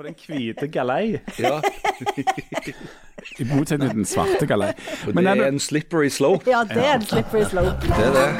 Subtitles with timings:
[0.00, 1.18] På den hvite galei.
[1.38, 1.60] Ja,
[3.38, 4.70] I motsetning til den svarte galei.
[5.06, 6.50] og Men det er det, en slippery slope.
[6.50, 7.76] Ja, det er en slippery slope.
[7.84, 8.30] Det er det.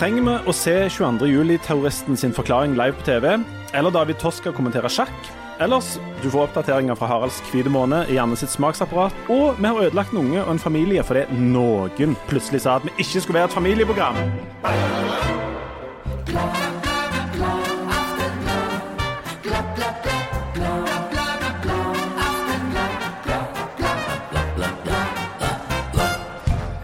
[0.00, 1.28] Trenger vi å se 22.
[1.28, 3.36] juli-terroristen sin forklaring live på TV?
[3.76, 5.41] Eller David Toska kommentere sjakk?
[5.60, 9.14] Ellers, du får oppdateringer fra Haralds hvite måne i Janne sitt smaksapparat.
[9.30, 12.94] Og vi har ødelagt en unge og en familie fordi noen plutselig sa at vi
[13.04, 14.16] ikke skulle være et familieprogram.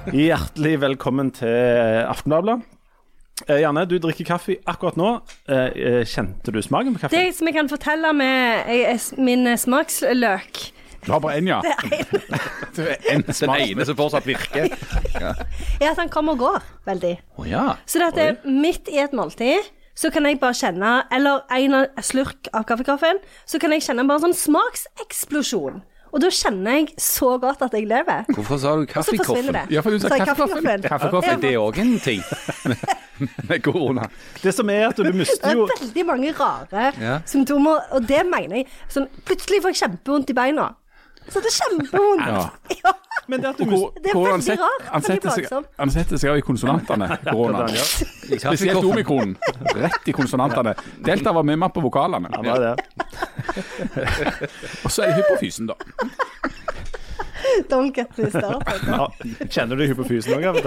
[0.08, 2.77] Hjertelig velkommen til Aftenbladet.
[3.48, 5.12] Eh, Janne, du drikker kaffe akkurat nå.
[5.48, 7.16] Eh, eh, Kjente du smaken på kaffe?
[7.16, 10.72] Det som jeg kan fortelle med min smaksløk
[11.06, 11.60] du har bare én, ja.
[12.76, 14.66] Det er en Den ene som fortsatt virker.
[15.80, 17.12] er at han kommer og går veldig.
[17.38, 17.78] Oh, ja.
[17.86, 22.50] Så det er midt i et måltid så kan jeg bare kjenne Eller en slurk
[22.54, 25.80] av kaffekaffen, så kan jeg kjenne bare en sånn smakseksplosjon.
[26.12, 28.24] Og da kjenner jeg så godt at jeg lever.
[28.34, 29.58] Hvorfor sa du kaffekoffen?
[29.70, 30.82] Ja, for du sa er kaffekoffen.
[30.86, 31.36] Kaffekoffen.
[31.36, 32.22] Er det òg en ting
[33.48, 34.08] med korona?
[34.42, 37.18] Det som er at du Det er veldig mange rare Ja.
[37.26, 38.66] symptomer, og det mener jeg.
[38.88, 40.70] Sånn, plutselig får jeg kjempevondt i beina.
[41.28, 42.26] Så det er kjempevondt.
[42.78, 42.92] Ja.
[43.28, 44.84] Men det at du hvor- Det er veldig han set- rart.
[44.92, 45.48] Han setter seg,
[45.78, 47.66] han setter seg av i konsonantene, korona.
[47.68, 49.34] Spesielt omikronen.
[49.76, 50.72] Rett i konsonantene.
[51.04, 52.30] Delta var med meg på vokalene.
[52.32, 54.50] Ja, det er det.
[54.84, 55.76] Og så er det hypofysen, da.
[57.70, 58.88] Don't get me started.
[58.88, 59.06] Ja.
[59.48, 60.58] Kjenner du hypofysen òg?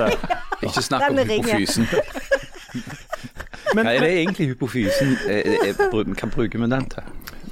[0.61, 1.87] Ikke snakk om hypofysen.
[3.75, 7.03] Men, Hva er det egentlig hypofysen jeg, jeg, bru- Hva bruker vi den til?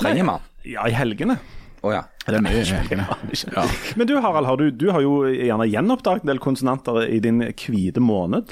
[0.01, 0.45] Trenger man?
[0.67, 1.37] ja, i helgene.
[1.79, 2.03] Å ja.
[2.27, 2.61] Det er mye.
[3.55, 3.65] Ja.
[3.97, 7.41] Men du Harald, har du, du har jo gjerne gjenoppdaget en del konsonanter i din
[7.41, 8.51] hvite måned.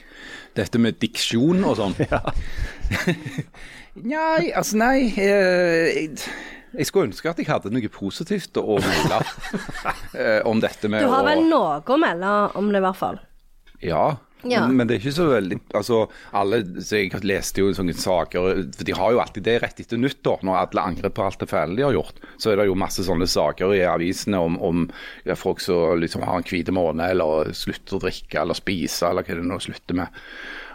[0.57, 1.97] Dette med diksjon og sånn.
[3.97, 6.09] Nei, altså nei eh, jeg,
[6.77, 9.17] jeg skulle ønske at jeg hadde noe positivt å melde
[10.21, 12.99] eh, om dette med Du har å vel noe å melde om det, i hvert
[12.99, 13.17] fall.
[13.81, 14.03] Ja.
[14.47, 14.63] Ja.
[14.65, 15.97] Men, men det er ikke så veldig Altså,
[16.37, 19.99] alle så Jeg leste jo sånne saker For de har jo alltid det rett etter
[19.99, 22.21] nyttår, når alle angrer på alt det fæle de har gjort.
[22.39, 24.85] Så er det jo masse sånne saker i avisene om, om
[25.27, 29.25] ja, folk som liksom har en hvit måned, eller slutter å drikke eller spise, eller
[29.25, 30.21] hva det nå slutter med.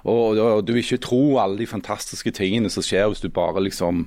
[0.02, 3.62] Og, og du vil ikke tro alle de fantastiske tingene som skjer hvis du bare
[3.62, 4.06] liksom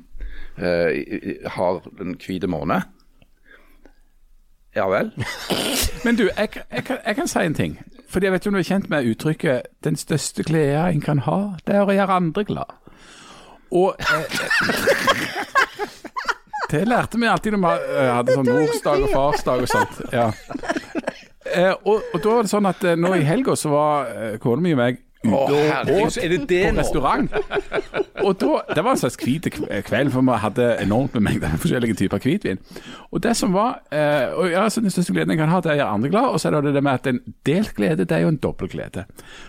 [0.59, 2.91] eh, har en hvit måned.
[4.75, 5.11] Ja vel?
[6.05, 7.77] Men du, jeg, jeg, kan, jeg kan si en ting.
[8.09, 11.19] Fordi jeg vet ikke om du er kjent med uttrykket 'den største glede en kan
[11.25, 12.75] ha, det er å gjøre andre glad'.
[13.71, 14.05] Og eh,
[16.71, 19.99] Det lærte vi alltid når vi eh, hadde sånn morsdag og farsdag og sånt.
[20.13, 20.31] Ja.
[21.45, 24.37] Eh, og, og da var det sånn at eh, nå i helga så var eh,
[24.41, 24.97] kona mi og meg
[25.31, 27.31] herregud, åt er det det på restaurant.
[28.25, 29.47] Og da, Det var en slags hvit
[29.85, 32.61] kveld, for vi hadde enormt med mengder forskjellige typer hvitvin.
[33.11, 35.71] Og det som var eh, og ja, så Den største gleden jeg kan ha, det
[35.71, 36.29] er å gjøre andre glad.
[36.33, 38.71] Og så er det det med at en delt glede, det er jo en dobbel
[38.71, 39.05] glede.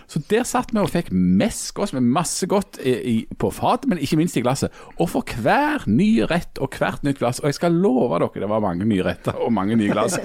[0.07, 3.87] Så der satt vi og fikk mesk oss med masse godt i, i, på fat,
[3.87, 4.73] men ikke minst i glasset.
[4.97, 8.49] Og for hver ny rett og hvert nytt glass, og jeg skal love dere det
[8.49, 10.17] var mange nye retter og mange nye glass,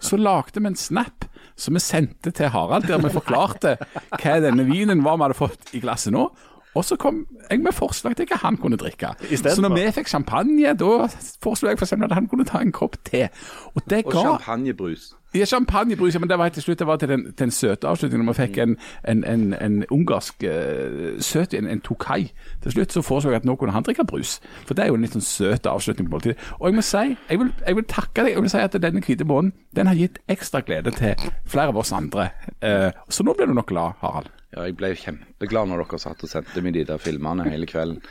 [0.00, 1.26] så lagde vi en snap
[1.56, 3.76] som vi sendte til Harald, der vi forklarte
[4.10, 6.26] hva denne vinen var vi hadde fått i glasset nå.
[6.74, 9.10] Og så kom jeg med forslag til hva han kunne drikke.
[9.36, 11.08] Så når vi fikk champagne, da
[11.44, 11.92] foreslo jeg f.eks.
[11.92, 13.26] at han kunne ta en kopp te.
[13.74, 15.10] Og det Og ga champagnebrus.
[15.34, 18.26] Ja, champagnebrus, men det var helt til slutt det var til den, den søte avslutningen.
[18.26, 18.76] Når vi fikk en,
[19.08, 22.32] en, en, en ungarsk uh, søt en, en Tokai.
[22.62, 24.40] Til slutt så foreslo jeg at nå kunne han drikke brus.
[24.66, 26.38] For det er jo en litt sånn søt avslutning på måltidet.
[26.60, 28.34] Og jeg må si, jeg vil, jeg vil takke deg.
[28.36, 31.80] Jeg vil si at denne hvite månen den har gitt ekstra glede til flere av
[31.80, 32.30] oss andre.
[32.60, 34.30] Uh, så nå blir du nok glad, Harald.
[34.52, 38.02] Ja, jeg ble kjempeglad når dere satt og sendte meg de der filmene hele kvelden.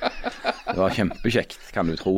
[0.72, 2.14] Det var kjempekjekt, kan du tro.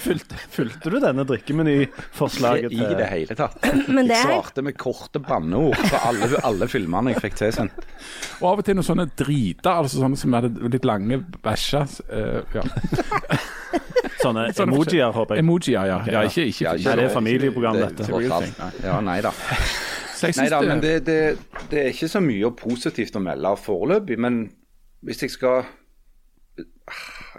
[0.00, 3.58] Fulgte, fulgte du denne drikkemenyforslaget Ikke i det hele tatt.
[3.88, 7.80] Men det Jeg svarte med korte banneord på alle, alle filmene jeg fikk tilsendt.
[8.40, 11.96] Og av og til noen sånne driter, altså sånne som hadde litt lange bæsjer.
[12.10, 12.66] Uh, ja.
[14.20, 15.44] Sånne Sånne emojier, håper jeg.
[15.46, 15.98] Emojier, ja.
[16.04, 18.04] ja ikke, ikke, Ja, Nei, det er familieprogram, dette.
[18.04, 18.82] tross alt.
[18.84, 19.32] Ja, nei da.
[20.12, 21.18] Så Nei da, det- men det, det,
[21.70, 24.18] det er ikke så mye positivt å melde foreløpig.
[24.20, 24.42] Men
[25.06, 25.64] hvis jeg skal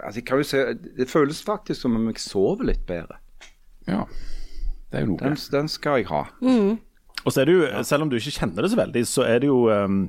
[0.02, 0.62] Altså, jeg kan jo se
[0.98, 3.20] Det føles faktisk som om jeg sover litt bedre.
[3.86, 4.04] Ja,
[4.90, 5.20] det er jo noe.
[5.22, 6.24] Den, den skal jeg ha.
[7.22, 9.42] Og så er det jo, selv om du ikke kjenner det så veldig, så er
[9.42, 10.04] det jo um,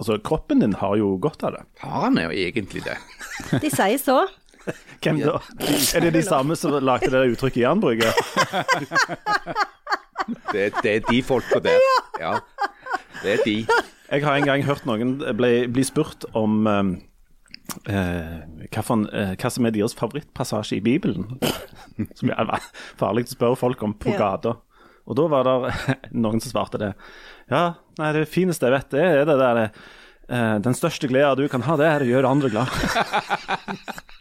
[0.00, 1.60] Altså, kroppen din har jo godt av det.
[1.78, 2.96] Har han jo egentlig det?
[3.62, 4.24] De sier så.
[5.02, 5.36] Hvem da?
[5.94, 8.10] Er det de samme som lagde det uttrykket jernbruket?
[10.52, 11.80] Det, det er de folka der.
[12.20, 12.36] Ja,
[13.24, 13.54] det er de.
[14.12, 16.92] Jeg har en gang hørt noen bli, bli spurt om um,
[17.86, 21.38] hva, for, eh, hva som er deres favorittpassasje i Bibelen.
[22.18, 22.52] Som er
[23.00, 24.18] farlig å spørre folk om på Ja.
[24.18, 24.56] gata.
[25.06, 25.72] Og da var det
[26.14, 26.92] noen som svarte det.
[27.50, 31.48] Ja, nei, det fineste jeg vet, det er det der eh, Den største gleden du
[31.52, 32.68] kan ha, det er å gjøre andre glad.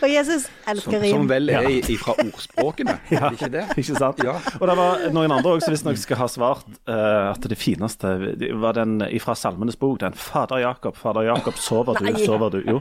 [0.00, 1.14] Og Jesus elsker Som, rim.
[1.14, 1.96] som vel er ja.
[2.00, 3.64] fra ordspråkene, er det ikke det?
[3.80, 4.22] Ikke sant?
[4.24, 4.36] Ja.
[4.60, 8.12] Og det var noen andre også som visstnok skal ha svart uh, at det fineste
[8.60, 12.64] var den fra Salmenes bok, den 'Fader Jakob, Fader Jakob, sover du, sover du'.
[12.68, 12.80] Jo.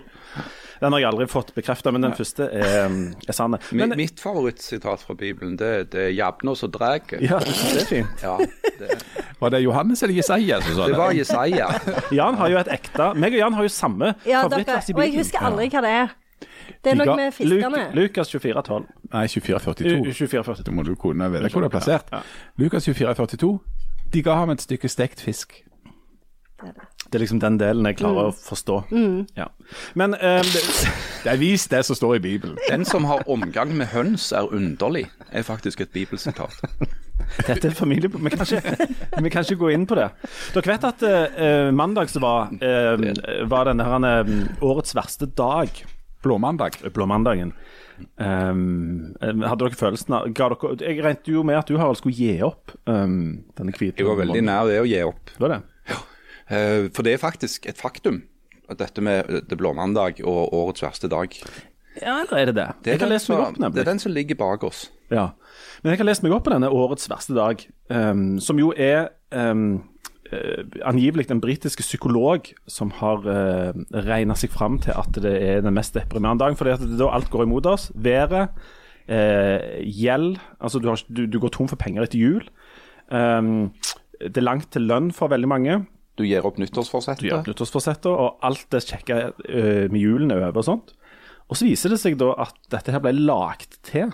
[0.80, 2.94] Den har jeg aldri fått bekrefta, men den første er,
[3.28, 3.58] er sann.
[4.00, 7.20] Mitt favorittsitat fra Bibelen, det, det er 'Jabnos og dreger'.
[7.22, 8.24] ja, det er fint.
[8.24, 8.38] Ja,
[8.80, 9.02] det,
[9.40, 10.98] Var det Johannes eller Jesaja som sa det det?
[11.00, 11.68] var Jesaja.
[12.20, 15.04] Jan har jo et ekte Meg og Jan har jo samme Ja, favorittvers i og
[15.04, 16.16] jeg husker aldri hva det er.
[16.84, 17.82] Det er noe med fiskene.
[17.92, 18.86] Luk, Lukas 24, 12.
[19.12, 20.14] Nei, 2442.
[20.14, 20.64] 24, 42.
[20.64, 22.14] Da må du kunne vite hvor det er plassert.
[22.62, 23.60] Lukas 2442.
[24.14, 25.60] De ga ham et stykke stekt fisk.
[26.62, 26.88] Det er
[27.18, 28.84] liksom den delen jeg klarer å forstå.
[29.38, 29.48] Ja.
[29.98, 30.62] Men um, det,
[31.24, 32.58] Det er vist det som står i Bibelen.
[32.70, 36.62] Den som har omgang med høns er underlig, er faktisk et bibelsitat.
[37.48, 38.10] Dette er familie...
[38.10, 38.88] Vi kan ikke,
[39.20, 40.08] vi kan ikke gå inn på det.
[40.56, 43.10] Dere vet at uh, mandag så var, uh,
[43.52, 45.82] var denne her, uh, årets verste dag.
[46.24, 46.80] Blåmandag.
[46.96, 47.54] Blåmandagen.
[48.16, 52.16] Um, hadde dere følelsen av ga dere, Jeg regnet jo med at du Harald skulle
[52.16, 55.34] gi opp um, denne hvite Jeg var veldig nær det å gi opp.
[55.34, 55.60] Det Var det?
[56.50, 58.24] Eh, For det er faktisk et faktum,
[58.70, 61.34] at dette med det blåmandag og årets verste dag.
[62.00, 62.68] Ja, eller er det det?
[62.86, 64.88] Det jeg har den lest meg opp, det er den som ligger bak oss.
[65.12, 65.32] Ja.
[65.82, 69.10] Men jeg har lest meg opp på denne årets verste dag, um, som jo er
[69.34, 69.82] um,
[70.30, 73.74] uh, angivelig en britiske psykolog som har uh,
[74.06, 77.10] regna seg fram til at det er den mest deprimerende dagen, fordi at det da
[77.12, 77.90] alt går imot oss.
[77.96, 78.54] Været,
[79.10, 82.46] uh, gjeld Altså, du, har, du, du går tom for penger etter jul.
[83.10, 83.72] Um,
[84.22, 85.82] det er langt til lønn for veldig mange.
[86.20, 87.48] Du gir opp Du gjør nyttårsforsettet.
[87.48, 90.94] nyttårsforsetter, og alt det kjekke øh, med julen er over og sånt.
[91.48, 94.12] Og så viser det seg da at dette her ble lagt til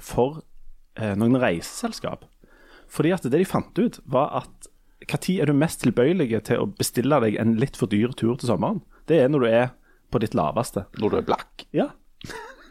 [0.00, 0.40] for
[0.96, 2.24] eh, noen reiseselskap.
[2.88, 4.70] Fordi at det de fant ut, var at
[5.08, 8.50] når er du mest tilbøyelig til å bestille deg en litt for dyr tur til
[8.50, 8.80] sommeren?
[9.08, 9.68] Det er når du er
[10.10, 10.86] på ditt laveste.
[10.98, 11.64] Når du er blakk.
[11.76, 11.90] Ja.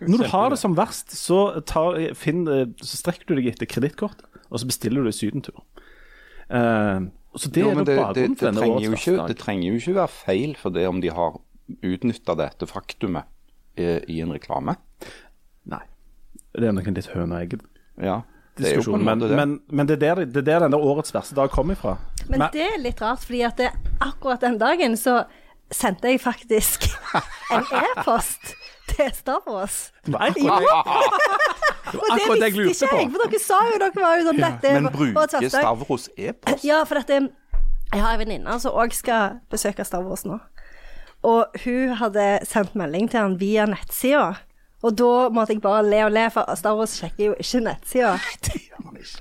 [0.01, 2.43] Når du har det som verst, så, tar, finn,
[2.81, 5.63] så strekker du deg etter kredittkort, og så bestiller du sydentur.
[6.49, 9.75] Eh, så det Jo, er det, det, det, det, trenger jo ikke, det trenger jo
[9.81, 11.35] ikke være feil for det om de har
[11.83, 13.27] utnytta dette faktumet
[13.77, 14.77] i, i en reklame.
[15.67, 15.83] Nei.
[16.57, 17.57] Det er nok en litt høna egg
[18.01, 18.21] Ja,
[18.57, 18.99] det er jo på diskusjon.
[19.01, 19.35] en Men, måte det.
[19.37, 21.97] men, men det, er der, det er der denne årets verste dag kom ifra.
[22.29, 23.69] Men Men- det er litt rart, fordi at det,
[24.01, 25.25] akkurat den dagen så
[25.69, 26.87] sendte jeg faktisk
[27.51, 28.53] en e-post
[28.87, 29.91] til Star Wars.
[30.07, 30.57] Nei, Ja,
[32.07, 32.99] Det akkurat det jeg lurte på.
[33.11, 35.49] for dere sa jo dere var jo sånn dette Men bruker.
[35.49, 36.65] Stavros e-post?
[36.67, 37.29] Ja, for dette
[37.93, 40.39] Jeg har en venninne som òg skal besøke Stavros nå.
[41.27, 44.35] Og hun hadde sendt melding til han via nettsida.
[44.85, 48.11] Og da måtte jeg bare le og le, for Stavros sjekker jo ikke nettsida.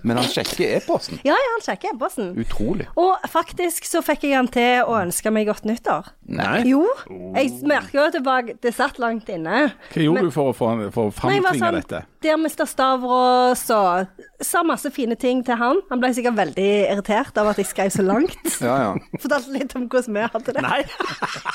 [0.05, 1.21] Men han sjekker e-posten.
[1.25, 2.35] Ja, ja, han sjekker e-posten.
[2.43, 2.87] Utrolig.
[3.01, 6.11] Og faktisk så fikk jeg han til å ønske meg godt nyttår.
[6.29, 6.61] Nei.
[6.69, 9.71] Jo, jeg merker jo at det, var, det satt langt inne.
[9.95, 12.05] Hva gjorde Men- du for å få for å framtvinge sånn, dette?
[12.27, 12.67] Der Mr.
[12.67, 14.07] Stavros og
[14.43, 15.79] sa masse fine ting til han.
[15.93, 18.35] Han ble sikkert veldig irritert av at jeg skrev så langt.
[18.67, 18.97] Ja, ja.
[19.23, 20.63] Fortalte litt om hvordan vi hadde det.
[20.65, 20.83] Nei.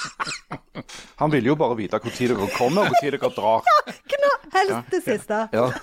[1.20, 3.60] Han ville jo bare vite når dere kommer, og når dere drar.
[4.14, 5.38] Kna, helst det siste.
[5.52, 5.68] Ja.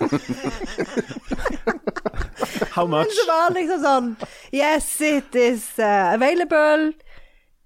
[2.73, 3.13] How Men much?
[3.13, 4.15] så var liksom sånn
[4.55, 6.93] Yes, it is uh, available.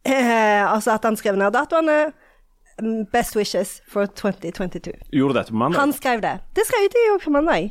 [0.03, 2.11] Eh, altså at han skrev ned datoene.
[2.83, 4.91] Mm, Best wishes for 2022.
[5.15, 5.79] Gjorde du dette på mandag?
[5.79, 6.39] Han skrev det.
[6.55, 7.69] Det skrev de jo på mandag.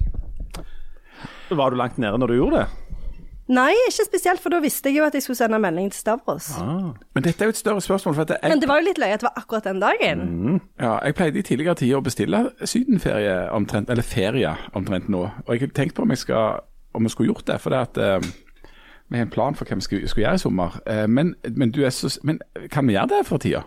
[1.50, 2.66] Var du langt nede når du gjorde det?
[3.52, 6.46] Nei, ikke spesielt, for da visste jeg jo at jeg skulle sende melding til Stavros.
[6.62, 8.14] Men dette er jo et større spørsmål.
[8.14, 10.60] For at jeg, Men det var jo litt løye at det var akkurat den dagen.
[10.80, 15.26] ja, jeg pleide i tidligere tider å bestille sydenferie omtrent, eller ferie omtrent nå.
[15.46, 16.62] Og jeg har tenkt på om jeg, skal,
[16.94, 17.60] om jeg skulle gjort det.
[17.60, 18.30] For det at uh,
[19.10, 20.80] vi har en plan for hva vi skal, skal gjøre i sommer.
[20.88, 22.40] Uh, men, men, du er så, men
[22.70, 23.66] kan vi gjøre det for tida?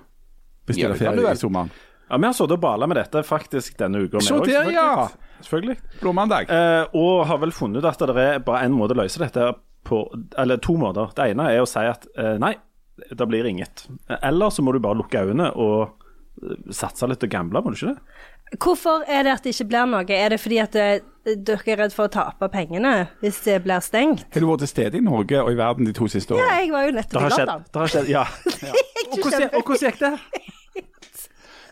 [0.65, 1.72] Bestille det ferie i sommeren?
[2.10, 4.22] Ja, Vi har sittet og bala med dette faktisk denne uka.
[4.22, 5.07] Så også, der, ja!
[5.41, 5.77] Selvfølgelig.
[6.01, 6.50] Blåmandag.
[6.53, 9.50] Eh, og har vel funnet ut at det er bare én måte å løse dette
[9.86, 10.00] på,
[10.41, 11.12] eller to måter.
[11.17, 12.53] Det ene er å si at eh, nei,
[13.12, 13.88] det blir inget.
[14.22, 16.05] Eller så må du bare lukke øynene og
[16.41, 18.14] eh, satse litt og gamble, må du ikke det?
[18.54, 20.06] Hvorfor er det at det ikke blir noe?
[20.06, 23.82] Er det fordi at eh, dere er redd for å tape pengene hvis det blir
[23.84, 24.28] stengt?
[24.32, 26.46] Har du vært til stede i Norge og i verden de to siste årene?
[26.46, 27.32] Ja, jeg var jo nettopp i.
[27.34, 27.66] London.
[27.72, 28.28] Det har skjedd, ja.
[29.06, 30.14] Og hvordan, og hvordan gikk det?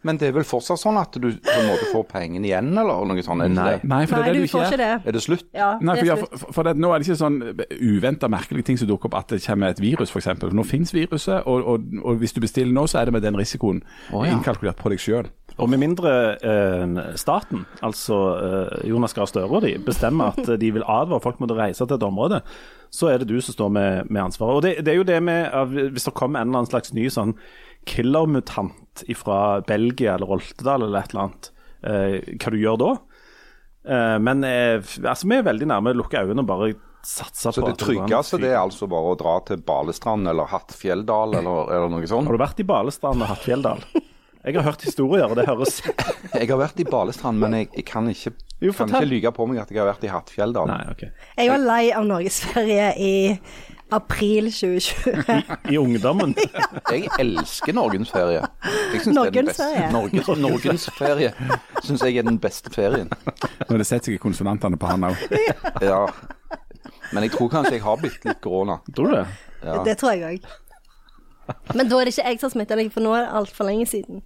[0.03, 3.05] Men det er vel fortsatt sånn at du på en måte får pengene igjen, eller
[3.07, 3.45] noe sånt?
[3.45, 3.67] er det Nei.
[3.71, 3.87] det?
[3.87, 4.81] Nei, for det Nei, er det du du får ikke gjør.
[4.83, 5.07] det.
[5.07, 5.45] Er det slutt?
[5.55, 7.37] Ja, Nei, for, det ja, er for, for, for det, nå er det ikke sånn
[7.79, 10.27] uventa merkelige ting som dukker opp, at det kommer et virus f.eks.
[10.43, 13.39] Nå finnes viruset, og, og, og hvis du bestiller nå, så er det med den
[13.39, 13.79] risikoen
[14.11, 14.35] oh, ja.
[14.35, 15.31] innkalkulert på deg sjøl.
[15.61, 20.71] Og med mindre eh, staten, altså eh, Jonas Gahr Støre og de, bestemmer at de
[20.73, 22.41] vil advare folk mot å reise til et område,
[22.93, 24.57] så er det du som står med, med ansvaret.
[24.57, 25.49] Og det, det er jo det med
[25.95, 27.35] Hvis det kommer en eller annen slags ny sånn
[27.89, 31.49] killermutant fra Belgia eller Roltedal eller et eller annet,
[31.83, 32.91] eh, hva du gjør da?
[33.83, 36.71] Eh, men eh, altså, vi er veldig nærme å lukke øynene og bare
[37.03, 40.29] satse Så på det går an tryggeste det er altså bare å dra til Balestrand
[40.31, 42.29] eller Hattfjelldal eller, eller noe sånt?
[42.29, 43.83] Har du vært i Balestrand og Hattfjelldal?
[44.43, 45.77] Jeg har hørt historier, og det høres
[46.39, 49.45] Jeg har vært i Balestrand, men jeg, jeg kan ikke, Jo, kan ikke lyge på
[49.47, 50.67] meg at jeg har vært i Hattfjelldal.
[50.67, 51.05] Nei, OK.
[51.39, 53.13] Jeg var lei av norgesferie i
[53.93, 55.71] april 2020.
[55.71, 56.33] I ungdommen.
[56.93, 58.41] Jeg elsker norgensferie.
[58.41, 59.87] Er Norgensferie.
[59.93, 61.29] Norges, norgensferie
[61.85, 63.11] syns jeg er den beste ferien.
[63.69, 65.23] Når det setter seg i konsonantene på han òg.
[65.85, 66.01] Ja.
[67.13, 68.79] Men jeg tror kanskje jeg har blitt litt korona.
[68.89, 69.25] Tror du det?
[69.61, 69.79] Ja.
[69.85, 70.51] Det tror jeg òg.
[71.77, 73.69] Men da er det ikke jeg som har smitta deg, for nå er det altfor
[73.69, 74.23] lenge siden.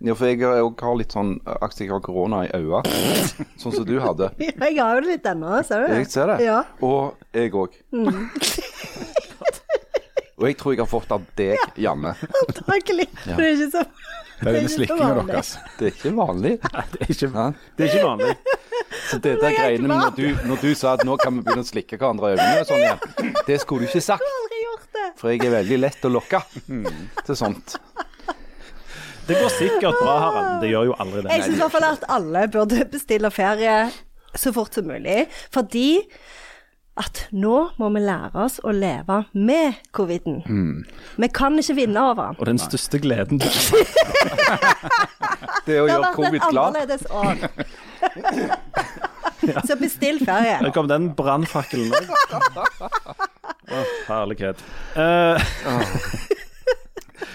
[0.00, 2.82] Ja, for jeg har- jeg har litt sånn at jeg har korona i øynene,
[3.62, 4.30] sånn som du hadde.
[4.40, 5.98] Jeg har jo det litt ennå, ser du det?
[6.02, 6.38] Jeg ser det.
[6.46, 6.62] Ja.
[6.80, 7.76] Og jeg òg.
[10.40, 12.14] Og jeg tror jeg har fått av deg, Janne.
[12.48, 13.04] Antakelig.
[13.28, 13.34] Ja.
[13.36, 13.82] det er ikke så
[14.40, 15.50] Det er den slikkinga deres.
[15.76, 16.52] Det er ikke vanlig.
[16.62, 17.28] Det er ikke,
[17.76, 18.30] det er ikke vanlig.
[19.10, 21.60] Så det der greiene med når du, når du sa at nå kan vi begynne
[21.60, 24.24] å slikke hverandre i øynene og sånn igjen, det skulle du ikke sagt.
[24.24, 25.04] aldri gjort det.
[25.20, 26.40] For jeg er veldig lett å lokke
[27.26, 27.76] til sånt.
[29.30, 30.60] Det går sikkert bra, Harald.
[30.64, 31.30] Det gjør jo aldri det.
[31.36, 33.78] Jeg syns i hvert fall at alle burde bestille ferie
[34.38, 35.24] så fort som mulig.
[35.54, 35.88] Fordi
[37.00, 40.42] at nå må vi lære oss å leve med coviden.
[41.22, 42.36] Vi kan ikke vinne over den.
[42.42, 43.40] Og den største gleden
[45.66, 46.64] Det å Det har gjøre vært covid et glad.
[46.66, 47.34] annerledes år.
[49.70, 50.58] Så bestill ferie.
[50.60, 52.04] Der kom den brannfakkelen òg.
[53.70, 54.58] Å, herlighet.
[54.98, 55.38] Eh,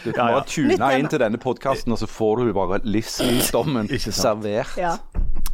[0.06, 0.42] Du Ja, kan ja.
[0.46, 4.76] tune inn til denne podkasten, og så får du bare livsvisdommen servert.
[4.78, 4.96] Ja.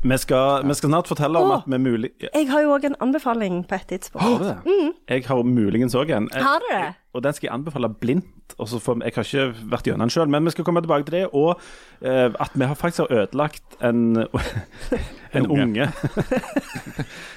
[0.01, 1.60] Vi, skal, vi skal snart fortelle om Å.
[1.62, 2.12] at vi mulig...
[2.25, 4.24] Jeg har jo òg en anbefaling på et tidspunkt.
[4.25, 4.89] Har du det?
[5.12, 6.29] Jeg har muligens òg en.
[6.34, 6.84] Jeg, Har du det?
[7.12, 8.55] Og den skal jeg anbefale blindt.
[8.55, 11.24] For, jeg har ikke vært gjennom den sjøl, men vi skal komme tilbake til det.
[11.36, 14.24] Og uh, at vi har faktisk har ødelagt en,
[15.38, 15.88] en unge.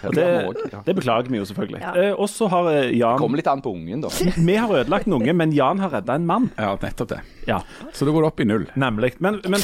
[0.06, 1.82] og det, det det beklager vi jo selvfølgelig.
[1.82, 1.92] Ja.
[2.14, 4.12] Uh, og så har eh, Jan Kommer litt an på ungen, da.
[4.50, 6.50] Vi har ødelagt en unge, men Jan har redda en mann.
[6.58, 7.20] Ja, nettopp det.
[7.50, 7.60] Ja,
[7.92, 8.66] Så da går det opp i null.
[8.78, 9.14] nemlig.
[9.18, 9.62] Men, men,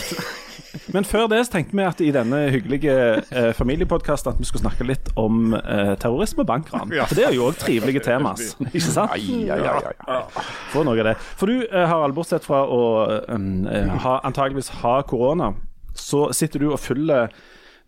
[0.94, 4.64] men før det så tenkte vi at i denne hyggelige eh, familiepodkasten at vi skulle
[4.64, 6.92] snakke litt om eh, terrorisme og bankran.
[7.04, 9.14] For det er jo òg trivelige temas, ikke sant?
[9.16, 10.44] Ai, ai, ai, ai.
[10.72, 11.16] Få noe av det.
[11.40, 12.82] For du, eh, Harald, bortsett fra å
[13.28, 13.64] um,
[14.04, 15.54] ha, antageligvis ha korona,
[15.96, 17.32] så sitter du og følger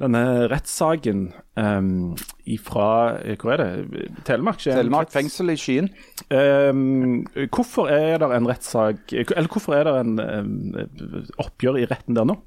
[0.03, 1.27] denne rettssaken
[1.59, 2.15] um,
[2.49, 4.09] ifra eh, Hvor er det?
[4.27, 4.61] Telemark?
[4.63, 4.77] Skien?
[4.79, 5.91] Telemark fengsel i Skien.
[6.33, 7.23] Um,
[7.53, 12.27] hvorfor er det en rettssak Eller hvorfor er det en um, oppgjør i retten der
[12.29, 12.39] nå?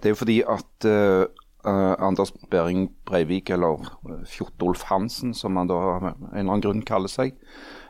[0.00, 1.24] Det er jo fordi at eh,
[1.66, 6.64] eh, Anders Behring Breivik, eller eh, Fjortolf Hansen, som han da av en eller annen
[6.64, 7.36] grunn kaller seg,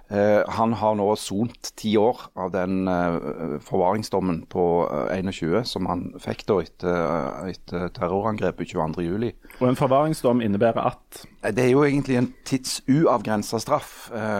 [0.06, 2.86] han har nå sont ti år av den
[3.66, 4.66] forvaringsdommen på
[5.10, 7.00] eh, 21 som han fikk da etter,
[7.50, 9.32] etter terrorangrepet 22.07.
[9.58, 13.96] Og en forvaringsdom innebærer at Det er jo egentlig en tidsuavgrensa straff.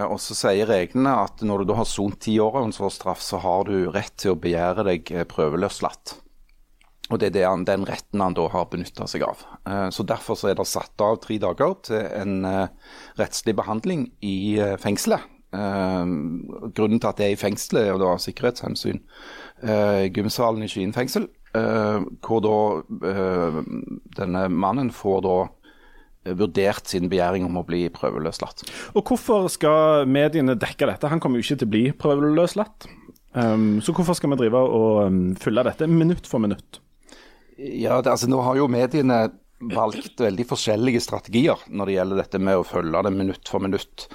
[0.06, 2.94] Og så sier reglene at når du da har sont ti år av en sånn
[2.94, 6.14] straff, så har du rett til å begjære deg prøveløslatt.
[7.10, 9.44] Og det er det den retten han da har benytta seg av.
[9.68, 14.08] Eh, så Derfor så er det satt av tre dager til en eh, rettslig behandling
[14.26, 15.32] i eh, fengselet.
[15.56, 18.98] Grunnen til at det er i fengselet, er jo da sikkerhetshensyn.
[20.12, 22.56] Gymsalen i Skien fengsel, hvor da
[24.18, 25.36] denne mannen får da
[26.42, 28.66] vurdert sin begjæring om å bli prøveløslatt.
[28.98, 31.08] Og hvorfor skal mediene dekke dette?
[31.08, 32.90] Han kommer jo ikke til å bli prøveløslatt.
[33.36, 36.82] Um, så hvorfor skal vi drive og um, følge dette minutt for minutt?
[37.56, 39.26] Ja, det, altså Nå har jo mediene
[39.72, 44.08] valgt veldig forskjellige strategier når det gjelder dette med å følge det minutt for minutt.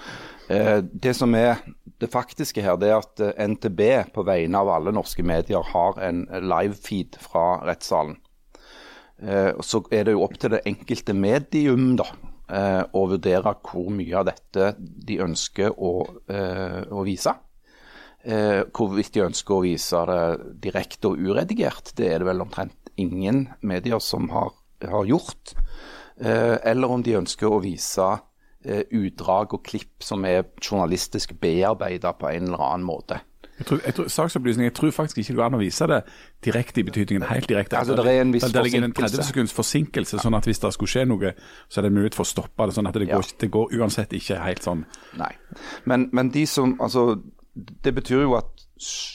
[0.51, 1.63] Eh, det som er
[2.01, 3.81] det faktiske her, det er at eh, NTB
[4.13, 8.19] på vegne av alle norske medier har en livefeed fra rettssalen.
[9.21, 12.09] Eh, så er det jo opp til det enkelte medium da,
[12.49, 15.95] eh, å vurdere hvor mye av dette de ønsker å,
[16.29, 17.33] eh, å vise.
[18.21, 20.21] Eh, hvorvidt de ønsker å vise det
[20.61, 24.53] direkte og uredigert, det er det vel omtrent ingen medier som har,
[24.85, 25.55] har gjort.
[26.21, 28.05] Eh, eller om de ønsker å vise
[28.65, 33.21] eh, utdrag og klipp som er journalistisk bearbeida på en eller annen måte.
[33.61, 35.97] Jeg tror, jeg tror, saksopplysning, jeg tror faktisk ikke det går an å vise det
[36.47, 37.25] direkte i betydningen.
[37.29, 37.77] helt direkte.
[37.77, 39.17] Altså, det er en viss det ligger en forsinkelse.
[39.21, 41.33] 30 sekunds forsinkelse, sånn at hvis det skulle skje noe,
[41.69, 42.73] så er det mulighet for å stoppe det.
[42.73, 43.19] sånn at det Ja.
[43.19, 44.81] går, det går uansett ikke helt sånn.
[45.21, 45.29] Nei.
[45.85, 47.21] Men, men de som Altså,
[47.53, 48.60] det betyr jo at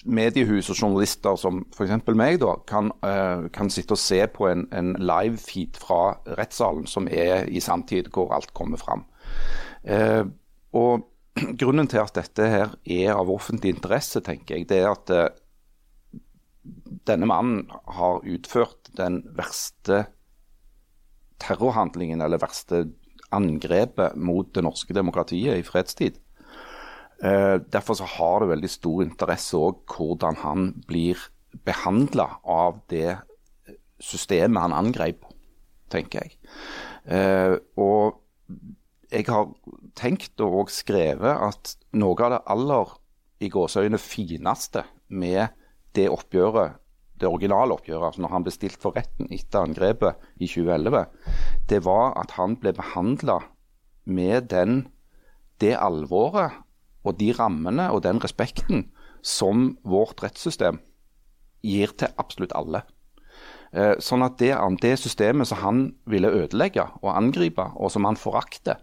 [0.06, 1.98] mediehus og journalister som f.eks.
[2.14, 7.08] meg, da, kan, uh, kan sitte og se på en, en live-feed fra rettssalen som
[7.10, 9.06] er i samtid, hvor alt kommer fram.
[9.86, 10.28] Uh,
[10.76, 11.06] og
[11.60, 15.26] grunnen til at dette her er av offentlig interesse, tenker jeg, det er at uh,
[17.06, 20.06] denne mannen har utført den verste
[21.42, 22.86] terrorhandlingen, eller verste
[23.34, 26.18] angrepet mot det norske demokratiet i fredstid.
[27.24, 31.20] Eh, derfor så har det veldig stor interesse òg hvordan han blir
[31.64, 33.16] behandla av det
[34.02, 35.24] systemet han angrep,
[35.92, 36.36] tenker jeg.
[37.08, 38.20] Eh, og
[39.08, 39.52] jeg har
[39.96, 42.92] tenkt og skrevet at noe av det aller
[43.40, 45.54] i gåseøyne fineste med
[45.96, 46.76] det oppgjøret,
[47.16, 51.06] det originale oppgjøret, altså når han ble stilt for retten etter angrepet i 2011,
[51.70, 53.38] det var at han ble behandla
[54.04, 54.82] med den,
[55.64, 56.65] det alvoret
[57.06, 58.88] og de rammene og den respekten
[59.22, 60.80] som vårt rettssystem
[61.66, 62.82] gir til absolutt alle.
[63.72, 68.18] Eh, Sånn at det, det systemet som han ville ødelegge og angripe, og som han
[68.18, 68.82] forakter,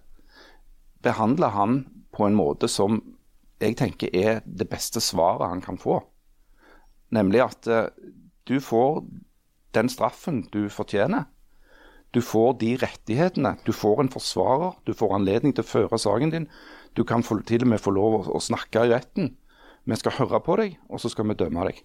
[1.04, 1.84] behandler han
[2.16, 3.02] på en måte som
[3.64, 6.02] jeg tenker er det beste svaret han kan få.
[7.16, 7.88] Nemlig at eh,
[8.50, 9.04] du får
[9.74, 11.30] den straffen du fortjener.
[12.14, 13.56] Du får de rettighetene.
[13.66, 14.76] Du får en forsvarer.
[14.86, 16.50] Du får anledning til å føre saken din.
[16.98, 19.34] Du kan få, til og med få lov å, å snakke i retten.
[19.84, 21.82] Vi skal høre på deg, og så skal vi dømme deg.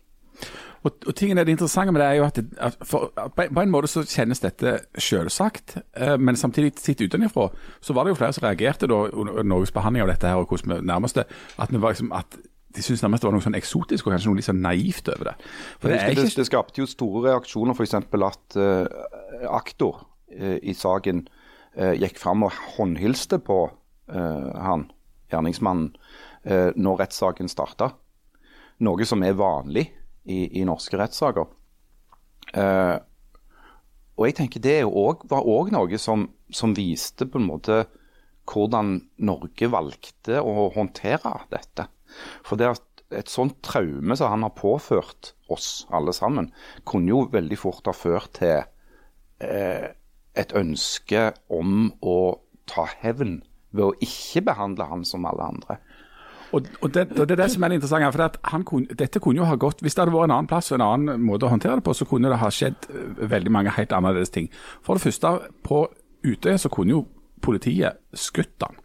[0.86, 3.60] Og, og tingen er Det interessante med det er jo at, det, at for, på,
[3.60, 7.48] en måte så kjennes dette selvsagt, eh, men samtidig sett utenfra
[7.80, 9.00] så var det jo flere som reagerte da
[9.42, 11.26] Norges behandling av dette her, og hvordan vi nærmest det,
[11.58, 12.38] at, vi var liksom, at
[12.76, 15.32] de syntes nærmest det var noe sånn eksotisk og kanskje noe litt sånn naivt over
[15.32, 15.34] det.
[15.80, 17.96] For det Det, er det, skapte jo store reaksjoner, f.eks.
[17.98, 18.84] at uh,
[19.50, 21.24] aktor uh, i saken
[21.80, 23.66] uh, gikk fram og håndhilste på
[24.08, 24.86] han,
[25.32, 25.92] gjerningsmannen,
[26.44, 27.92] eh, når rettssaken starta.
[28.84, 29.88] Noe som er vanlig
[30.28, 31.48] i, i norske rettssaker.
[32.54, 32.96] Eh,
[34.18, 37.84] og jeg tenker det også, var òg noe som, som viste på en måte
[38.48, 38.96] hvordan
[39.28, 41.86] Norge valgte å håndtere dette.
[42.46, 46.50] For det at et sånt traume som han har påført oss alle sammen,
[46.84, 48.58] kunne jo veldig fort ha ført til
[49.44, 49.86] eh,
[50.38, 52.18] et ønske om å
[52.68, 53.40] ta hevn
[53.72, 55.78] ved å ikke behandle han som alle andre.
[56.52, 59.20] Og, og, det, og det er det som er interessant her, for han kunne, Dette
[59.20, 61.44] kunne jo ha gått Hvis det hadde vært en annen plass og en annen måte
[61.44, 64.48] å håndtere det på, så kunne det ha skjedd eh, veldig mange helt annerledes ting.
[64.80, 65.34] For det første,
[65.68, 65.82] på
[66.24, 67.02] Utøya så kunne jo
[67.44, 68.80] politiet skutt han.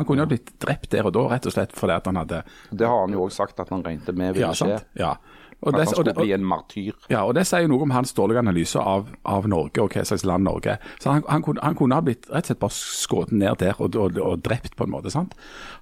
[0.00, 2.42] Han kunne jo blitt drept der og da, rett og slett fordi at han hadde
[2.70, 4.76] Det har han jo òg sagt at han regnet med ville Ja, skje.
[4.78, 4.90] sant?
[4.98, 5.14] Ja.
[5.60, 6.92] Og At det, han og, skulle og, bli en martyr.
[7.10, 10.24] ja, og det sier noe om hans dårlige analyse av, av Norge og hva slags
[10.24, 10.86] land Norge er.
[11.02, 13.76] Så han, han, kunne, han kunne ha blitt rett og slett bare skutt ned der
[13.76, 15.12] og, og, og drept, på en måte.
[15.12, 15.34] sant?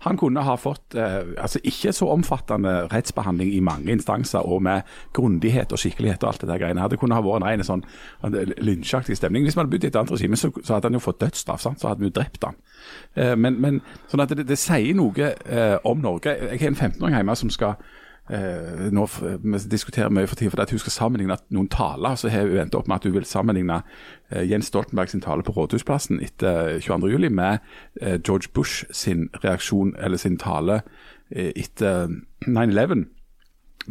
[0.03, 4.83] Han kunne ha fått eh, altså ikke så omfattende rettsbehandling i mange instanser og med
[5.15, 6.89] grundighet og skikkelighet og alt det der greiene.
[6.91, 7.87] Det kunne ha vært en ren sånn
[8.59, 9.47] lynsjaktig stemning.
[9.47, 11.63] Hvis man hadde bodd i et annet regime, så, så hadde han jo fått dødsstraff.
[11.63, 11.79] sant?
[11.81, 12.59] Så hadde vi jo drept han.
[13.15, 16.35] Eh, men, men sånn at det, det sier noe eh, om Norge.
[16.35, 17.79] Jeg har en 15-åring hjemme som skal
[18.31, 19.07] Eh, nå,
[19.43, 22.15] Vi diskuterer mye for tiden fordi at hun skal sammenligne noen taler.
[22.15, 23.83] Så har hun endt opp med at hun vil sammenligne
[24.31, 27.29] eh, Jens Stoltenberg sin tale på Rådhusplassen etter 22.07.
[27.29, 27.59] med
[28.03, 30.83] eh, George Bush sin reaksjon, eller sin tale
[31.31, 32.09] eh, etter
[32.47, 33.07] 9-11.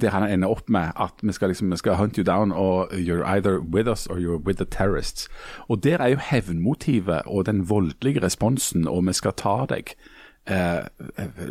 [0.02, 2.93] Der han ender opp med at vi skal, liksom, vi skal hunt you down, og
[2.93, 5.30] you're either with us or you're with the terrorists.
[5.69, 10.16] Og Der er jo hevnmotivet og den voldelige responsen, og vi skal ta deg eh,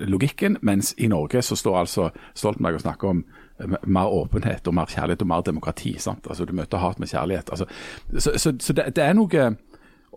[0.08, 3.24] logikken, mens i Norge så står altså Stoltenberg og snakker om
[3.60, 5.96] eh, mer åpenhet og mer kjærlighet og mer demokrati.
[5.98, 6.26] sant?
[6.28, 7.50] Altså Du møter hat med kjærlighet.
[7.50, 7.66] Altså,
[8.18, 9.56] så så, så det, det er noe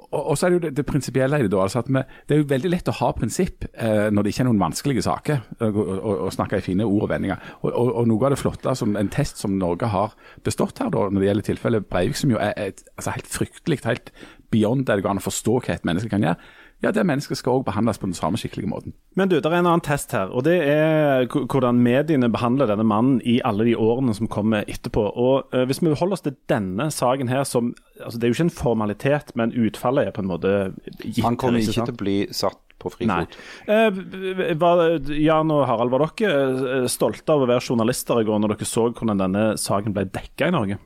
[0.09, 1.51] og, så er det jo det, det prinsipielle i det.
[1.51, 4.31] da, altså at vi, Det er jo veldig lett å ha prinsipp eh, når det
[4.33, 5.79] ikke er noen vanskelige saker, og,
[6.25, 7.43] og snakke i fine ord og vendinger.
[7.61, 10.15] Og, og, og Noe av det flotte, som en test som Norge har
[10.45, 13.81] bestått her, da, når det gjelder tilfellet Breivik, som jo er et, altså helt fryktelig,
[13.85, 14.09] helt
[14.49, 17.39] beyond det det går an å forstå hva et menneske kan gjøre, ja, det mennesket
[17.41, 18.93] skal òg behandles på den samme skikkelige måten.
[19.19, 22.85] Men du, det er en annen test her, og det er hvordan mediene behandler denne
[22.87, 25.03] mannen i alle de årene som kommer etterpå.
[25.09, 28.37] Og uh, Hvis vi holder oss til denne saken her, som altså Det er jo
[28.37, 30.55] ikke en formalitet, men utfallet er på en måte
[31.03, 31.23] gitt.
[31.25, 31.91] Han kommer ikke ikke sant?
[31.91, 33.25] til å bli satt på Nei.
[33.27, 33.35] frifot.
[33.67, 36.37] Eh, var, Jan og Harald, var dere
[36.77, 40.07] eh, stolte av å være journalister i går når dere så hvordan denne saken ble
[40.13, 40.79] dekka i Norge?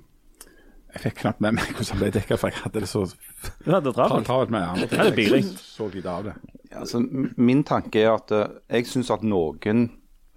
[0.94, 3.72] Jeg fikk knapt med meg hvordan han ble dekka, for jeg hadde det så Du
[3.72, 4.28] det er travelt.
[4.28, 4.78] travelt med han.
[4.84, 5.42] Ja, det er billig.
[5.58, 6.36] Så lite av det.
[6.74, 7.02] Altså,
[7.38, 9.88] min tanke er at eh, jeg syns at noen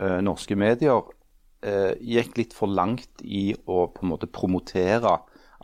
[0.01, 1.05] eh, norske medier
[1.65, 5.15] eh, gikk litt for langt i å på en måte promotere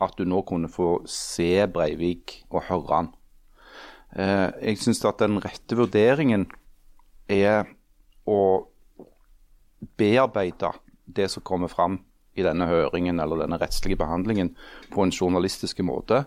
[0.03, 3.11] at du nå kunne få se Breivik og høre han.
[4.13, 6.47] Eh, jeg syns at den rette vurderingen
[7.33, 7.65] er
[8.29, 8.39] å
[9.97, 10.71] bearbeide
[11.05, 11.99] det som kommer fram
[12.35, 14.53] i denne høringen eller denne rettslige behandlingen
[14.93, 16.23] på en journalistisk måte,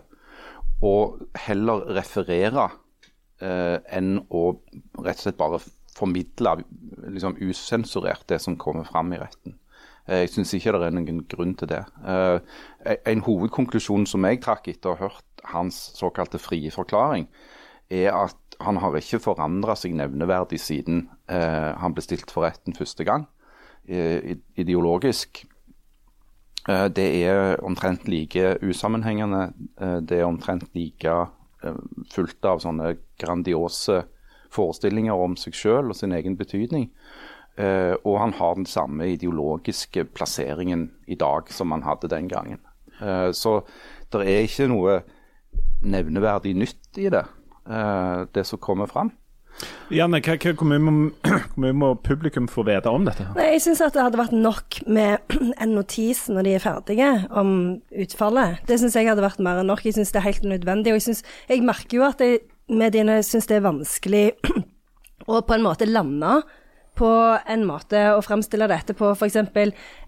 [0.81, 2.67] og heller referere
[3.41, 4.43] eh, enn å
[5.01, 5.61] rett og slett bare
[5.97, 6.59] formidle
[7.09, 9.55] liksom, usensurert det som kommer fram i retten.
[10.05, 11.83] Eh, Jeg syns ikke det er noen grunn til det.
[12.05, 12.39] Eh,
[13.09, 17.27] En hovedkonklusjon som jeg trakk etter å ha hørt hans såkalte frie forklaring,
[17.89, 22.75] er at han har ikke forandra seg nevneverdig siden eh, han ble stilt for retten
[22.77, 23.25] første gang.
[23.87, 25.45] Eh, ideologisk.
[26.67, 29.53] Eh, det er omtrent like usammenhengende.
[29.81, 31.13] Eh, det er omtrent like
[31.63, 31.79] eh,
[32.11, 34.03] fullt av sånne grandiose
[34.53, 36.91] forestillinger om seg sjøl og sin egen betydning.
[37.57, 42.59] Og han har den samme ideologiske plasseringen i dag som han hadde den gangen.
[43.33, 43.53] Så
[44.13, 44.99] det er ikke noe
[45.81, 47.23] nevneverdig nytt i det,
[48.37, 49.09] det som kommer fram.
[49.93, 50.93] Janne, hva, hva, hvor, mye må,
[51.53, 53.25] hvor mye må publikum få vite om dette?
[53.37, 57.51] Nei, jeg syns det hadde vært nok med en notis når de er ferdige om
[58.03, 58.61] utfallet.
[58.69, 59.85] Det syns jeg hadde vært mer enn nok.
[59.87, 60.93] Jeg syns det er helt nødvendig.
[60.93, 64.25] Og jeg, synes, jeg merker jo at jeg, mediene syns det er vanskelig
[65.31, 66.41] å på en måte lande
[66.97, 67.09] på
[67.45, 69.11] en måte å fremstille dette på.
[69.13, 69.37] F.eks.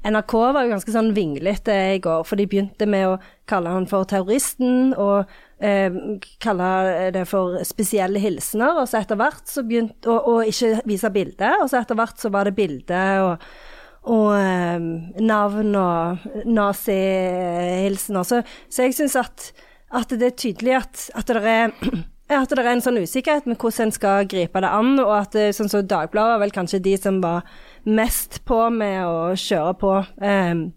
[0.10, 3.86] NRK var jo ganske sånn vinglete i går, for de begynte med å kalle han
[3.90, 5.30] for terroristen, og
[5.62, 6.00] eh,
[6.42, 6.70] kalle
[7.16, 8.82] det for spesielle hilsener.
[8.82, 12.22] Og så etter hvert så begynte Og, og ikke vise bilde, og så etter hvert
[12.22, 13.52] så var det bilde og
[14.10, 14.80] og eh,
[15.22, 18.24] navn og nazihilsener.
[18.24, 18.42] Så,
[18.72, 19.50] så jeg syns at,
[19.92, 21.76] at det er tydelig at, at det er
[22.40, 25.38] at det er en sånn usikkerhet med hvordan en skal gripe det an, og at
[25.40, 27.48] eh, sånn som Dagbladet var vel kanskje de som var
[27.90, 30.68] mest på med å kjøre på eh,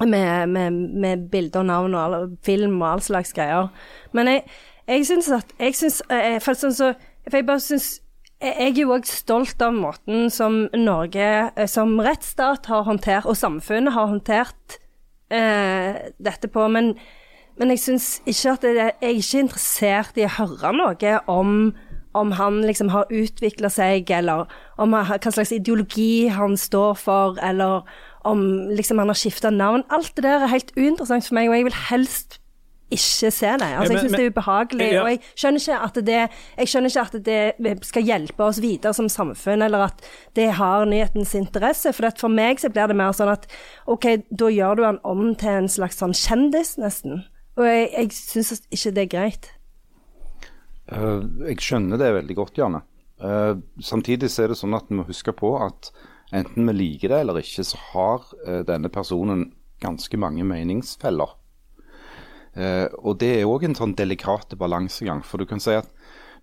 [0.00, 3.68] med, med, med bilder, navn og all, film og all slags greier.
[4.12, 4.44] Men jeg,
[4.88, 6.92] jeg syns at jeg syns, eh, for, sånn så,
[7.28, 8.02] for jeg bare syns jeg
[8.42, 13.38] jeg er jo òg stolt av måten som Norge eh, som rettsstat har håndtert, og
[13.38, 14.78] samfunnet har håndtert
[15.30, 16.66] eh, dette på.
[16.66, 16.96] Men,
[17.60, 21.56] men jeg syns ikke at det, jeg er ikke interessert i å høre noe om
[22.12, 27.38] om han liksom har utvikla seg, eller om han, hva slags ideologi han står for,
[27.40, 27.86] eller
[28.28, 29.84] om liksom han har skifta navn.
[29.90, 32.38] Alt det der er helt uinteressant for meg, og jeg vil helst
[32.92, 33.68] ikke se det.
[33.72, 35.02] Altså, jeg syns det er ubehagelig, Ja.
[35.02, 36.18] og jeg skjønner ikke at det
[36.58, 40.04] jeg skjønner ikke at det skal hjelpe oss videre som samfunn, eller at
[40.36, 41.92] det har nyhetens interesse.
[41.92, 43.48] For at for meg så blir det mer sånn at
[43.86, 47.24] OK, da gjør du han om til en slags sånn kjendis, nesten.
[47.56, 49.50] Og jeg, jeg syns ikke det er greit.
[50.92, 52.82] Uh, jeg skjønner det veldig godt, Janne.
[53.22, 55.92] Uh, samtidig så er det sånn at vi må huske på at
[56.32, 59.50] enten vi liker det eller ikke, så har eh, denne personen
[59.82, 61.36] ganske mange meningsfeller.
[62.54, 65.22] Eh, og det er òg en sånn delikat balansegang.
[65.26, 65.88] For du kan si at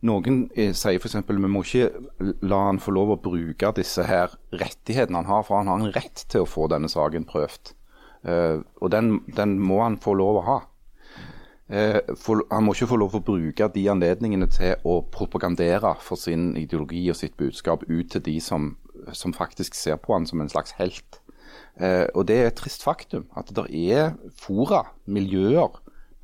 [0.06, 1.20] noen eh, sier f.eks.
[1.28, 5.60] vi må ikke la han få lov å bruke disse her rettighetene han har, for
[5.60, 7.74] han har en rett til å få denne saken prøvd.
[8.28, 10.60] Eh, og den, den må han få lov å ha.
[11.70, 16.18] Eh, for, han må ikke få lov å bruke de anledningene til å propagandere for
[16.18, 18.72] sin ideologi og sitt budskap ut til de som,
[19.18, 21.22] som faktisk ser på han som en slags helt.
[21.80, 25.80] Eh, og det er et trist faktum at det er fora, miljøer,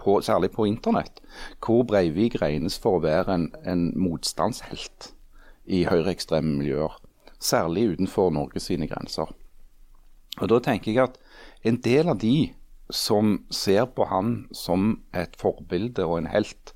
[0.05, 1.21] på, særlig på internett,
[1.63, 5.09] hvor Breivik regnes for å være en, en motstandshelt
[5.65, 6.93] i høyreekstreme miljøer.
[7.41, 9.31] Særlig utenfor Norge sine grenser.
[10.41, 11.17] Og Da tenker jeg at
[11.65, 12.53] en del av de
[12.93, 16.75] som ser på han som et forbilde og en helt,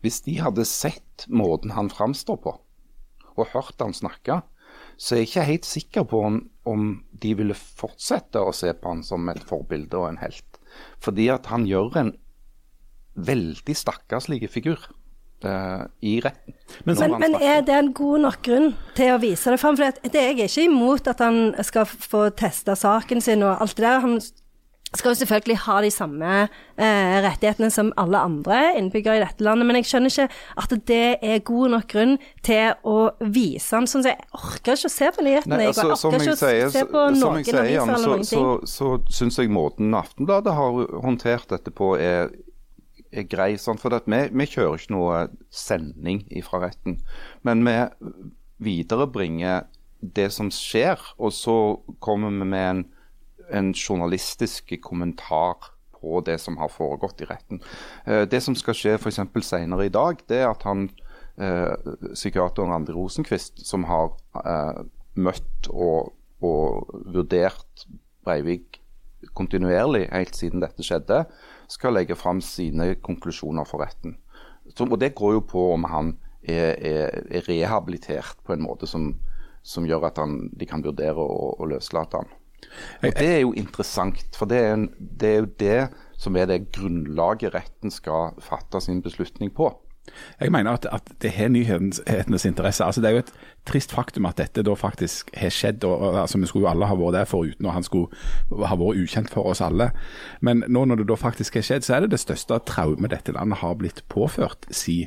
[0.00, 2.54] hvis de hadde sett måten han framstår på,
[3.36, 4.40] og hørt han snakke,
[5.00, 8.88] så jeg er ikke helt sikker på om, om de ville fortsette å se på
[8.92, 10.58] han som et forbilde og en helt.
[11.00, 12.12] Fordi at han gjør en
[13.16, 14.78] veldig stakkarslig figur
[15.44, 16.54] eh, i retten.
[16.84, 19.76] Men- Men, men er det en god nok grunn til å vise det fram?
[19.76, 23.76] For det, jeg er ikke imot at han skal få testa saken sin og alt
[23.76, 24.00] det der.
[24.00, 24.20] Han
[24.98, 29.68] skal jo selvfølgelig ha de samme eh, rettighetene som alle andre innbyggere i dette landet,
[29.68, 33.86] men jeg skjønner ikke at det er god nok grunn til å vise den.
[33.90, 34.02] sånn.
[34.02, 35.60] Så jeg orker ikke å se på nyhetene.
[35.60, 38.26] Nei, altså, jeg orker ikke ikke sier, å se på noen aviser eller så, noen
[38.26, 38.70] så, ting.
[38.74, 42.34] så syns jeg måten Aftenbladet har håndtert dette på, er,
[43.14, 43.52] er grei.
[43.62, 45.24] Sånn, for vi, vi kjører ikke noe
[45.54, 46.98] sending fra retten.
[47.46, 47.78] Men vi
[48.60, 49.68] viderebringer
[50.00, 51.56] det som skjer, og så
[52.02, 52.82] kommer vi med en,
[53.52, 57.60] en journalistisk kommentar på det som har foregått i retten.
[58.04, 59.20] Eh, det som skal skje f.eks.
[59.44, 60.88] senere i dag, det er at han
[61.36, 61.74] eh,
[62.14, 64.82] psykiateren Randi Rosenquist, som har eh,
[65.20, 67.86] møtt og, og vurdert
[68.24, 68.80] Breivik
[69.36, 71.24] kontinuerlig helt siden dette skjedde,
[71.70, 74.16] skal legge fram sine konklusjoner for retten.
[74.72, 78.88] Så, og Det går jo på om han er, er, er rehabilitert på en måte
[78.88, 79.12] som,
[79.62, 82.32] som gjør at han, de kan vurdere å, å løslate han.
[83.02, 85.80] Og Det er jo interessant, for det er, en, det er jo det
[86.20, 89.72] som er det grunnlaget retten skal fatte sin beslutning på.
[90.40, 92.84] Jeg mener at, at det har nyhetenes interesse.
[92.84, 93.32] Altså, det er jo et
[93.68, 95.84] trist faktum at dette da faktisk har skjedd.
[95.84, 98.08] og, og altså, Vi skulle jo alle ha vært der foruten, og han skulle
[98.66, 99.90] ha vært ukjent for oss alle.
[100.40, 103.36] Men nå når det da faktisk har skjedd, så er det det største traumet dette
[103.36, 105.04] landet har blitt påført, si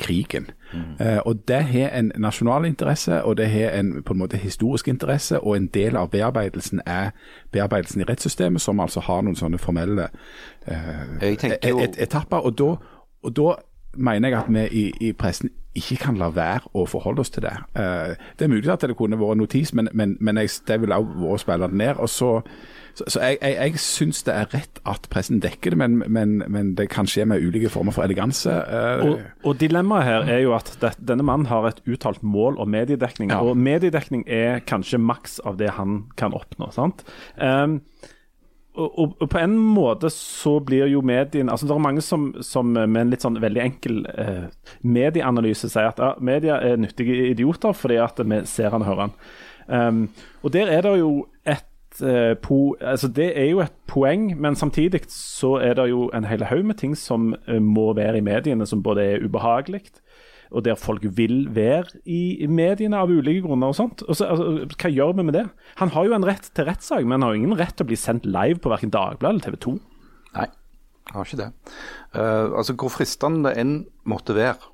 [0.00, 0.50] krigen.
[0.72, 1.06] Mm.
[1.06, 4.88] Eh, og Det har en nasjonal interesse, og det har en på en måte historisk
[4.88, 5.40] interesse.
[5.40, 7.10] Og en del av bearbeidelsen er
[7.52, 10.08] bearbeidelsen i rettssystemet, som altså har noen sånne formelle
[10.66, 11.36] eh,
[11.68, 11.78] jo...
[11.78, 12.36] et, etapper.
[12.36, 12.76] Og da,
[13.22, 13.54] og da
[14.00, 17.44] mener jeg at vi i, i, pressen ikke kan la være å forholde oss til
[17.46, 17.54] det.
[17.78, 20.94] Uh, det er mulig at det kunne vært notis, men, men, men jeg, det vil
[20.96, 22.00] også vært å spille det ned.
[22.02, 22.32] og så
[22.94, 26.40] så, så jeg, jeg, jeg syns det er rett at pressen dekker det, men, men,
[26.50, 28.50] men, det kan skje med ulike former for eleganse.
[28.50, 32.58] Uh, og, og, Dilemmaet her er jo at det, denne mannen har et uttalt mål
[32.60, 33.32] om mediedekning.
[33.32, 33.42] Ja.
[33.44, 36.70] Og mediedekning er kanskje maks av det han kan oppnå.
[36.74, 37.04] sant?
[37.38, 37.80] Um,
[38.80, 42.72] og, og, på en måte så blir jo mediene altså Det er mange som, som
[42.72, 44.46] med en litt sånn veldig enkel eh,
[44.82, 49.06] medieanalyse sier at ja, media er nyttige idioter fordi at vi ser han og hører
[49.08, 49.16] han.
[49.70, 49.98] Um,
[50.42, 51.12] og der er det jo
[51.46, 56.08] et eh, po, altså Det er jo et poeng, men samtidig så er det jo
[56.14, 59.84] en hel haug med ting som eh, må være i mediene som både er ubehagelig
[60.50, 64.04] og der folk vil være i mediene av ulike grunner og sånt.
[64.06, 65.46] Og så, altså, hva gjør vi med det?
[65.78, 67.90] Han har jo en rett til rettssak, men han har jo ingen rett til å
[67.92, 69.76] bli sendt live på verken Dagbladet eller TV 2.
[70.38, 70.48] Nei,
[71.10, 71.50] han har ikke det.
[72.14, 73.76] Uh, altså Hvor fristende det enn
[74.10, 74.70] måtte være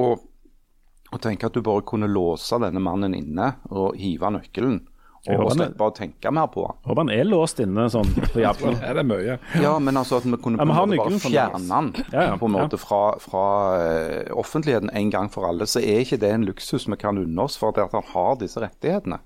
[0.00, 4.78] å tenke at du bare kunne låse denne mannen inne og hive nøkkelen
[5.28, 6.76] og slippe å tenke mer på den.
[6.88, 8.78] Håper han er låst inne sånn på jabben.
[8.80, 9.36] er det mye.
[9.60, 11.80] Ja, men altså at vi kunne på en måte bare fjerne
[12.14, 12.36] ja, ja.
[12.40, 16.30] på en måte fra, fra uh, offentligheten en gang for alle, så er ikke det
[16.32, 19.20] en luksus vi kan unne oss for at han har disse rettighetene.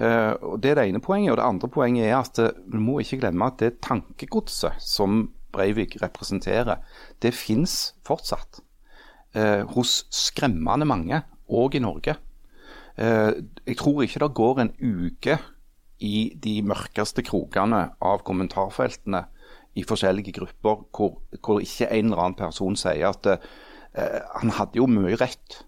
[0.00, 1.32] Uh, og Det er det ene poenget.
[1.32, 5.30] og Det andre poenget er at uh, vi må ikke glemme at det tankegodset som
[5.52, 6.80] Breivik representerer,
[7.20, 8.62] det fins fortsatt.
[9.72, 11.18] hos skremmende mange,
[11.48, 12.14] òg i Norge.
[12.96, 13.32] Eh,
[13.66, 15.38] jeg tror ikke det går en uke
[16.02, 19.24] i de mørkeste krokene av kommentarfeltene
[19.78, 23.38] i forskjellige grupper hvor, hvor ikke en eller annen person sier at uh,
[24.42, 25.62] han hadde jo mye rett.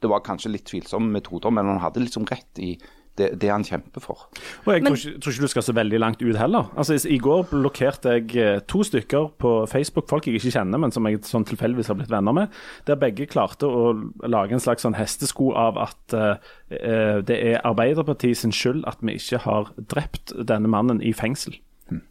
[0.00, 2.70] Det var kanskje litt tvilsomme metoder, men han hadde liksom rett i
[3.18, 4.26] det, det han kjemper for.
[4.64, 6.70] Og Jeg Men, tror, ikke, tror, ikke, du skal så veldig langt ut heller.
[6.78, 10.94] Altså, I går blokkerte jeg eh, to stykker på Facebook, folk jeg ikke kjenner, men
[10.94, 12.54] som jeg sånn tilfeldigvis har blitt venner med,
[12.88, 13.92] der begge klarte å
[14.26, 19.16] lage en slags sånn hestesko av at uh, det er Arbeiderpartiet sin skyld at vi
[19.18, 21.56] ikke har drept denne mannen i fengsel.
[21.90, 22.02] Hm.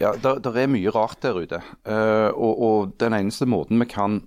[0.00, 1.62] Ja, det er mye rart der ute.
[1.86, 4.22] Uh, og, og, den eneste måten vi kan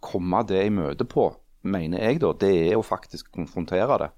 [0.00, 1.30] komme det i møte på,
[1.62, 4.10] mener jeg da, det er å faktisk konfrontere det.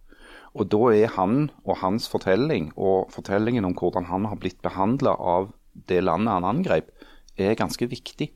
[0.52, 5.16] Og da er han og hans fortelling, og fortellingen om hvordan han har blitt behandla
[5.16, 5.52] av
[5.88, 6.90] det landet han angrep,
[7.40, 8.28] er ganske viktig.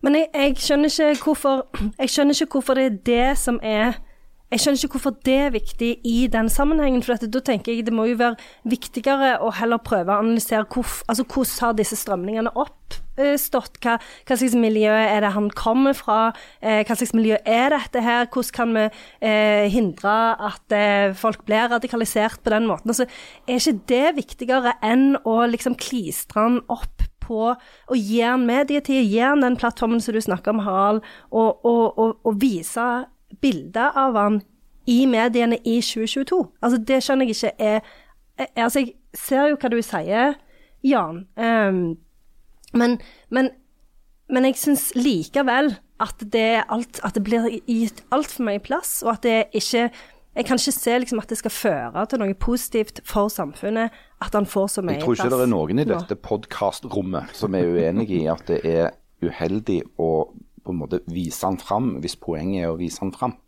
[0.00, 1.64] Men jeg, jeg, skjønner ikke hvorfor
[1.98, 3.98] Jeg skjønner ikke hvorfor det er det som er
[4.48, 7.02] jeg skjønner ikke hvorfor det er viktig i den sammenhengen.
[7.04, 10.88] For da tenker jeg det må jo være viktigere å heller prøve å analysere hvor,
[11.06, 13.76] altså, hvordan har disse strømningene oppstått.
[13.84, 16.30] Hva, hva, slags miljø er det han kommer fra?
[16.62, 18.30] Eh, hva slags miljø er dette her?
[18.32, 20.16] Hvordan kan vi eh, hindre
[20.48, 22.94] at eh, folk blir radikalisert på den måten?
[22.94, 23.04] Altså,
[23.44, 29.04] er ikke det viktigere enn å liksom klistre han opp på å gi han medietid,
[29.04, 32.88] gi han den plattformen som du snakker om, Harald, og, og, og, og vise
[33.40, 34.42] bilder av han
[34.88, 36.42] i mediene i 2022.
[36.62, 37.80] Altså, det skjønner jeg ikke er
[38.38, 40.36] Altså, jeg ser jo hva du sier,
[40.86, 41.80] Jan, um,
[42.78, 42.92] men,
[43.34, 43.48] men,
[44.30, 49.16] men, jeg syns likevel at det, alt, at det blir gitt altfor mye plass, og
[49.16, 49.88] at det ikke
[50.38, 54.36] jeg kan ikke se liksom, at det skal føre til noe positivt for samfunnet at
[54.38, 55.00] han får så mye plass.
[55.00, 55.34] Jeg tror ikke plass.
[55.34, 58.92] det er noen i dette podkastrommet som er uenig i at det er
[59.24, 60.12] uheldig å
[60.68, 63.38] på en måte vise han fram, hvis poenget er å vise han fram.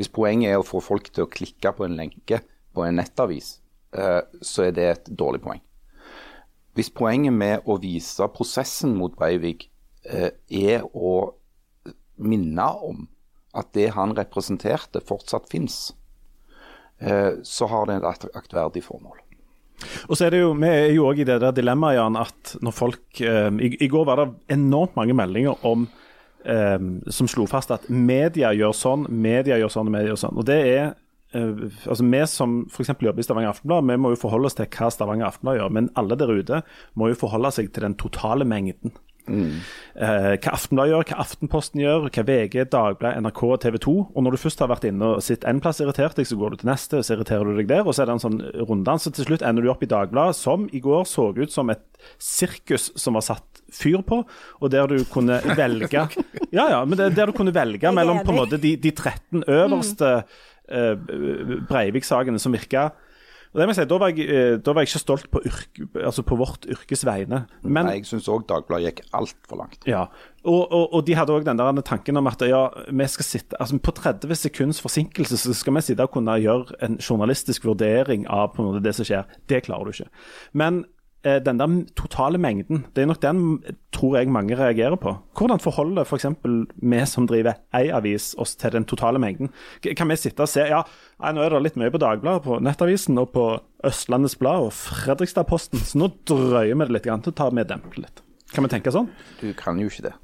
[0.00, 2.40] Hvis poenget er å få folk til å klikke på en lenke
[2.74, 3.58] på en nettavis,
[3.94, 5.62] eh, så er det et dårlig poeng.
[6.74, 9.68] Hvis poenget med å vise prosessen mot Breivik
[10.02, 11.34] eh, er å
[12.18, 13.04] minne om
[13.54, 15.92] at det han representerte, fortsatt fins,
[16.98, 19.20] eh, så har det et aktverdig formål.
[20.08, 22.56] Og så er det jo, Vi er jo òg i det der dilemmaet, Jan, at
[22.62, 25.86] når folk i, går var det enormt mange meldinger om
[26.44, 30.38] som slo fast at media gjør sånn, media gjør sånn og media gjør sånn.
[30.40, 30.84] Og det er
[31.32, 32.92] eh, altså Vi som f.eks.
[33.00, 35.74] jobber i Stavanger Aftenblad, vi må jo forholde oss til hva Stavanger Aftenblad gjør.
[35.78, 36.62] Men alle der ute
[36.94, 38.94] må jo forholde seg til den totale mengden.
[39.24, 43.94] Eh, hva Aftenblad gjør, hva Aftenposten gjør, hva VG, Dagbladet, NRK og TV 2.
[44.12, 46.54] Og når du først har vært inne og sett en plass irritert deg, så går
[46.54, 47.84] du til neste, så irriterer du deg der.
[47.86, 49.08] Og så er det en sånn runddans.
[49.08, 51.84] Og til slutt ender du opp i Dagbladet, som i går så ut som et
[52.20, 54.20] sirkus som var satt fyr på,
[54.60, 56.04] og der du kunne velge
[56.54, 59.42] Ja, ja, men det, der du kunne velge mellom på en måte de, de 13
[59.50, 60.10] øverste
[60.68, 60.92] eh,
[61.66, 62.90] Breivik-sakene som virka
[63.54, 65.40] og det må jeg si, Da var jeg, eh, da var jeg ikke stolt på,
[65.46, 67.44] yrke, altså på vårt yrkes vegne.
[67.62, 69.78] Men Nei, jeg syns òg Dagbladet gikk altfor langt.
[69.86, 70.08] ja,
[70.44, 73.60] og, og, og de hadde òg den der tanken om at ja, vi skal sitte
[73.62, 78.26] altså på 30 sekunds forsinkelse så skal vi sitte og kunne gjøre en journalistisk vurdering
[78.28, 79.24] av på en måte det som skjer.
[79.48, 80.10] Det klarer du ikke.
[80.52, 80.84] Men
[81.24, 83.38] den der totale mengden, det er nok den
[83.94, 85.14] tror jeg mange reagerer på.
[85.38, 86.26] Hvordan forholder f.eks.
[86.44, 89.48] vi som driver ei avis oss til den totale mengden?
[89.96, 90.82] Kan vi sitte og se ja,
[91.24, 93.46] nå er det litt mye på Dagbladet, på Nettavisen og på
[93.84, 98.04] Østlandets Blad og Fredrikstad-Posten, så nå drøyer vi det litt, grann, så tar vi demper
[98.04, 98.24] litt.
[98.54, 99.08] Kan vi tenke sånn?
[99.40, 100.14] Du kan jo ikke det.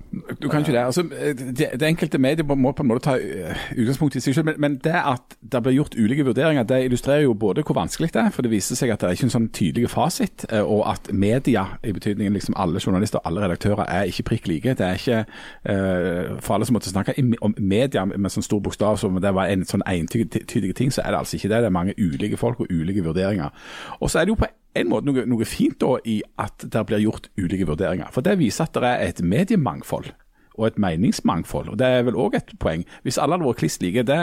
[0.42, 0.78] Du kan ikke det.
[0.78, 4.48] Altså, det, det enkelte medier må på en måte ta eh, utgangspunkt i seg selv,
[4.48, 8.10] men, men det at det blir gjort ulike vurderinger, det illustrerer jo både hvor vanskelig
[8.14, 10.64] det er, for det viser seg at det er ikke en sånn tydelig fasit, eh,
[10.66, 14.74] og at media, i betydningen liksom alle journalister og alle redaktører, er ikke prikk like.
[14.78, 15.20] Det er ikke,
[15.70, 19.50] uh, For alle som måtte snakke om media med sånn stor bokstav som det var
[19.50, 21.62] en sånn entydig ting, så er det altså ikke det.
[21.62, 23.54] Det er mange ulike folk og ulike vurderinger.
[24.00, 26.82] Og så er det jo på en måte noe, noe fint da i at det
[26.86, 28.10] blir gjort ulike vurderinger.
[28.14, 30.09] For det viser at det er et mediemangfold
[30.60, 31.72] og et meningsmangfold.
[31.72, 32.84] Og det er vel òg et poeng.
[33.06, 34.22] Hvis alle hadde vært kliss like, det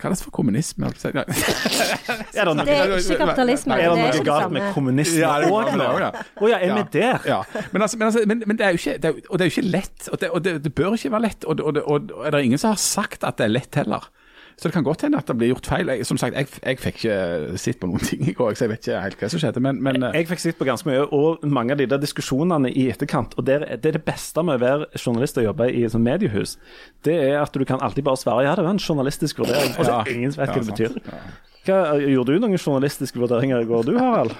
[0.00, 0.86] kalles for kommunisme.
[0.86, 3.78] Er det er ikke kapitalisme.
[3.80, 5.86] er det noe galt med kommunisme Ja, det òg nå?
[5.86, 7.24] Å ja, er vi der?
[7.28, 7.40] Ja,
[7.72, 9.50] men, altså, men, altså, men, men det er jo ikke, det er, og det er
[9.50, 10.08] jo ikke lett.
[10.12, 11.48] Og det, og det, det bør ikke være lett.
[11.48, 13.80] Og, og, og, det- og, er det ingen som har sagt at det er lett
[13.80, 14.08] heller.
[14.56, 15.90] Så det kan godt hende at det blir gjort feil.
[15.92, 18.70] Jeg, som sagt, jeg, jeg fikk ikke sett på noen ting i går, så jeg
[18.72, 19.60] vet ikke helt hva som skjedde.
[19.60, 22.70] Men, men jeg, Jeg fikk sett på ganske mye, og mange av de der diskusjonene
[22.72, 23.36] i etterkant.
[23.36, 25.92] Og det er, det er det beste med å være journalist og jobbe i et
[25.92, 26.56] sånt mediehus.
[27.04, 29.76] Det er at du kan alltid bare svare ja, det var en journalistisk vurdering.
[29.76, 30.04] Og så Ja.
[30.16, 30.96] ingen vet hva Ja, det betyr.
[31.02, 31.20] betyr.
[31.66, 34.32] Hva, gjorde du noen journalistiske vurderinger i går, du Harald?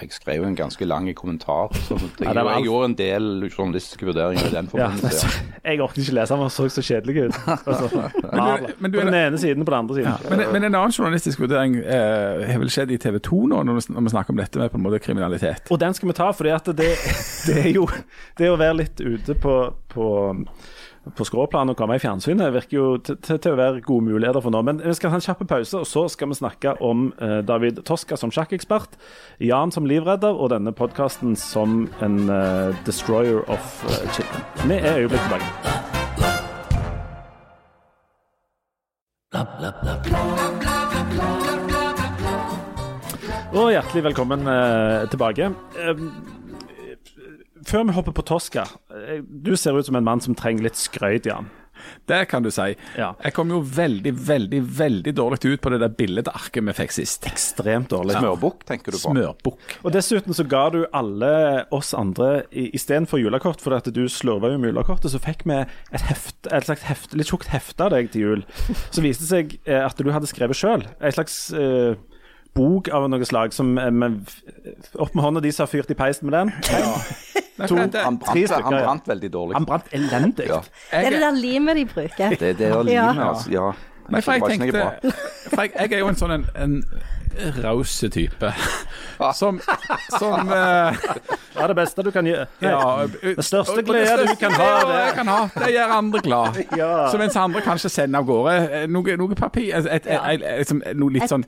[0.00, 1.74] Jeg skrev en ganske lang kommentar.
[1.86, 5.28] Så jeg, Ja, var jeg gjorde en del journalistiske vurderinger i den forbindelse.
[5.28, 5.70] Ja.
[5.70, 7.40] jeg orket ikke lese, han så så kjedelig ut.
[7.70, 10.12] Altså, men du på er- den ene siden på den andre siden.
[10.30, 13.78] men, men en annen journalistisk vurdering eh, har vel skjedd i TV 2 nå, når
[13.80, 15.70] vi, snakker om dette med på en måte kriminalitet.
[15.70, 16.90] Og den skal vi ta, for at det,
[17.46, 17.86] det er jo
[18.38, 19.56] Det å være litt ute på,
[19.92, 20.06] på,
[21.16, 24.60] på skråplan og komme i fjernsynet virker jo til, å være gode muligheter for nå.
[24.66, 27.80] Men vi skal ha en kjapp pause, og så skal vi snakke om eh, David
[27.88, 28.98] Toska som sjakkekspert,
[29.40, 34.44] Jan som livredder og denne podkasten som en eh, destroyer of uh, children.
[34.68, 35.48] Vi er øyeblikk tilbake.
[43.50, 45.48] Og hjertelig velkommen eh, tilbake.
[45.78, 46.02] Eh,
[47.66, 50.76] før vi hopper på Tosca, eh, du ser ut som en mann som trenger litt
[50.80, 51.50] skrøyt, Jan.
[52.04, 52.74] Det kan du si.
[52.98, 53.14] Ja.
[53.24, 57.24] Jeg kom jo veldig, veldig veldig dårlig ut på det der billedarket vi fikk sist.
[57.24, 58.18] Ekstremt dårlig.
[58.18, 59.14] Smørbukk, tenker du på?
[59.14, 59.78] Smørbukk.
[59.88, 61.30] Og dessuten så ga du alle
[61.72, 65.56] oss andre i- istedenfor julekort, fordi at du slurva jo med julekortet, så fikk vi
[65.62, 68.44] et, heft, et slags heft, litt tjukt hefte av deg til jul.
[68.92, 70.84] Så viste det seg eh, at du hadde skrevet sjøl.
[71.00, 71.94] Et slags eh,
[72.54, 74.20] bok av noe slag som eh, med,
[74.98, 76.52] Opp med hånda de som har fyrt i peisen med den.
[76.70, 76.94] Ja.
[77.68, 79.54] To- Han Tre brant, stykker, han brant veldig dårlig.
[79.58, 80.46] Han brant elendig.
[80.48, 80.62] Ja.
[80.90, 82.36] Det er det der limet de bruker.
[82.40, 83.28] Det, det er limet, Ja.
[83.34, 83.50] altså.
[83.52, 83.70] Ja.
[84.10, 85.12] Men for jeg tenkte.
[85.50, 86.74] For jeg, jeg er jo en sånn en, en
[87.62, 88.48] rause type.
[89.36, 89.60] Som,
[90.18, 90.98] som eh,
[91.54, 92.46] Ja, det beste du kan gjøre.
[92.64, 95.94] Ja, Det største og- og glede du kan ha, det- jeg kan ha, det gjør
[95.98, 96.58] andre glad.
[96.78, 96.90] Ja.
[97.12, 100.96] Så mens andre kanskje sender av gårde eh, noe, noe papir et, et, et, et,
[100.96, 101.44] Noe litt sånn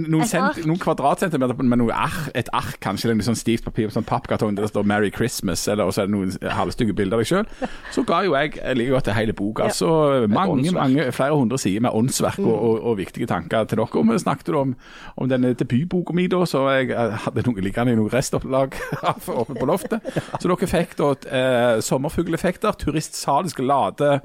[0.00, 3.66] noen, Et cent, noen kvadratcentimeter med noe ark, et ark kanskje, eller noe sånn stivt
[3.66, 6.96] papir, sånn pappkartong der det står 'Merry Christmas', eller og så er det noen halvstygge
[6.96, 7.68] bilder av deg sjøl.
[7.92, 9.68] Så ga jo jeg jeg liker godt hele boka.
[9.68, 9.76] Ja.
[9.76, 13.92] Så mange, mange, flere hundre sider med åndsverk og, og, og viktige tanker til dere.
[13.92, 14.74] Og vi snakket om,
[15.16, 18.74] om denne debutboka mi, da, så jeg eh, hadde noe liggende i noe restopplag
[19.42, 20.00] oppe på loftet.
[20.40, 24.20] Så dere fikk da eh, sommerfugleffekter, turistsalisk lade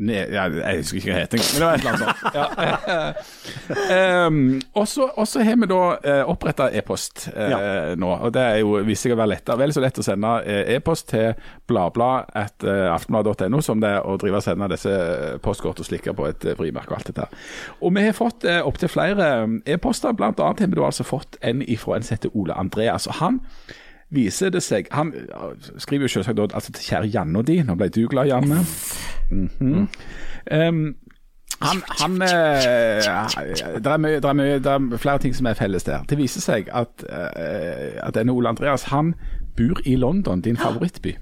[0.00, 2.34] Ja, jeg husker ikke hva det heter, men det var et eller annet sånt.
[2.34, 2.46] Ja.
[4.26, 7.58] um, og så har vi da uh, oppretta e-post uh, Ja.
[7.98, 8.10] nå.
[8.10, 10.74] og Det er jo viser seg å være lettere, vel så lett å sende eh,
[10.76, 11.34] e-post til
[11.70, 14.94] bladblad.aftenblad.no som det er å drive og sende disse
[15.44, 17.26] postkort og slikke på et eh, frimerke og alt dette.
[17.80, 21.38] Og vi har fått uh, opptil flere eh, e-poster, annet har vi da altså fått
[21.46, 23.06] en ifra en som heter Ole Andreas.
[23.10, 23.40] og han
[24.10, 25.12] viser det seg Han
[25.78, 27.60] skriver jo selvsagt altså til kjære Janne og de.
[27.64, 28.64] Nå ble du glad, Janne.
[29.30, 29.88] Mhm.
[30.50, 30.96] um,
[31.60, 33.04] han, han eh,
[33.84, 36.06] det, er mye, det, er mye, det er flere ting som er felles der.
[36.08, 39.12] Det viser seg at, eh, at denne Ole Andreas han
[39.58, 41.18] bor i London, din favorittby.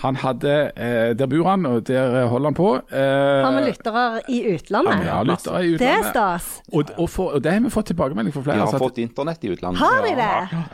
[0.00, 2.74] Han hadde, eh, Der bor han, og der holder han på.
[2.74, 5.04] Eh, Har vi lyttere i utlandet?
[5.04, 6.62] Ja, lyttere i Det er stas.
[6.72, 8.98] Og, og, for, og det har vi fått tilbakemelding fra De Vi har altså fått
[8.98, 9.82] internett i utlandet.
[9.82, 10.64] Har de det?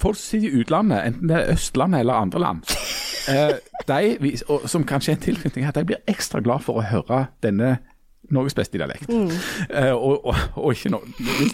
[0.00, 2.62] Folk som sitter i utlandet, enten det er Østlandet eller andre land,
[3.34, 6.86] eh, de, og, som kanskje er en tilknytning her, de blir ekstra glad for å
[6.86, 7.76] høre denne
[8.30, 9.10] Norges beste dialekt.
[9.10, 10.98] Eh, og, og, og ikke no,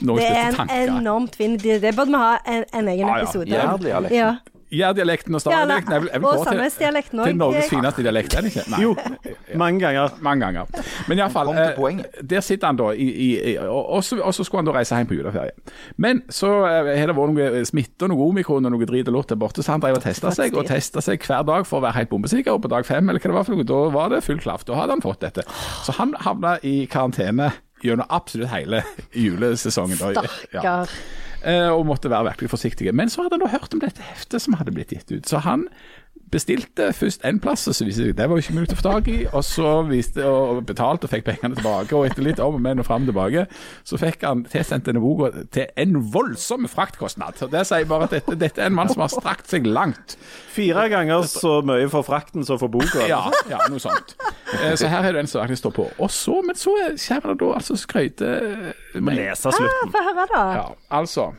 [0.01, 0.97] Norges Det er en tanker.
[0.99, 1.59] enormt fin.
[1.61, 3.27] Det burde vi ha en, en egen ah, ja.
[3.27, 3.45] episode
[3.85, 4.15] dialekt.
[4.17, 4.35] Ja.
[4.73, 6.47] Jærdialekten og Ja, dialekten Stavangdialekten er vel- er vel og kåret
[7.27, 7.37] til.
[7.37, 8.71] Norges fineste dialekt, er det ikke?
[8.71, 8.81] Nei.
[8.83, 8.97] Jo,
[9.61, 10.11] mange ganger.
[10.21, 10.67] Mange ganger.
[11.09, 14.73] Men iallfall, eh, der sitter han da, i, i, i, og, så, skulle han da
[14.79, 15.53] reise hjem på juleferie.
[15.97, 19.15] Men så eh, har det vært noe smitte og noe omikron og noe drit og
[19.19, 21.81] lort der borte, så han drev og testa seg, og testa seg hver dag for
[21.81, 22.53] å være helt bombesikker.
[22.57, 24.65] Og på dag fem, eller hva det var for noe, da var det full klaff.
[24.65, 25.45] Da hadde han fått dette.
[25.85, 27.53] Så han havna i karantene
[27.83, 29.99] gjennom absolutt hele julesesongen.
[29.99, 30.31] Stakkar.
[30.55, 30.85] Ja.
[31.43, 32.93] Eh, og måtte være virkelig forsiktige.
[32.95, 35.27] Men så hadde han hørt om dette heftet som hadde blitt gitt ut.
[35.27, 35.67] Så han
[36.33, 38.79] bestilte først en plass, og så viste det seg det var jo ikke mulig å
[38.81, 39.19] få tak i.
[39.31, 41.95] Og så viste, og betalte og fikk pengene tilbake.
[41.95, 43.47] Og etter litt om og men og fram og tilbake,
[43.89, 47.39] så fikk han tilsendt denne boka til en voldsom fraktkostnad.
[47.47, 50.17] Og det sier bare at dette, dette er en mann som har strakt seg langt.
[50.53, 53.07] Fire ganger så mye for frakten som for boka.
[53.09, 54.17] Ja, ja noe sånt.
[54.59, 55.89] Eh, Så her er det en som virkelig står på.
[55.99, 56.73] Og så, men så
[57.09, 58.29] kommer det da altså skryte
[58.95, 59.93] Du må lese slutten.
[59.93, 60.45] Få høre, da.
[60.57, 61.33] Ja, altså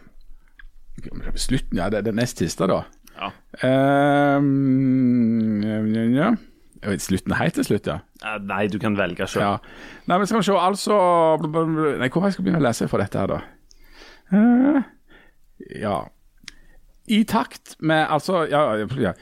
[1.36, 1.90] Slutten, ja.
[1.90, 2.84] Det er det nest siste, da.
[3.18, 3.30] Ja.
[3.64, 5.62] Ehm,
[6.16, 6.34] ja.
[7.00, 8.00] Slutten helt til slutt, ja.
[8.44, 9.44] Nei, du kan velge sjøl.
[9.44, 9.58] ja.
[10.08, 10.98] Nei, men skal vi se, altså
[11.44, 13.40] Nei, hvor jeg skal begynne å lese fra dette her, da?
[14.34, 14.82] Uh,
[15.80, 15.98] ja.
[17.08, 19.14] I takt med Altså, ja, ja.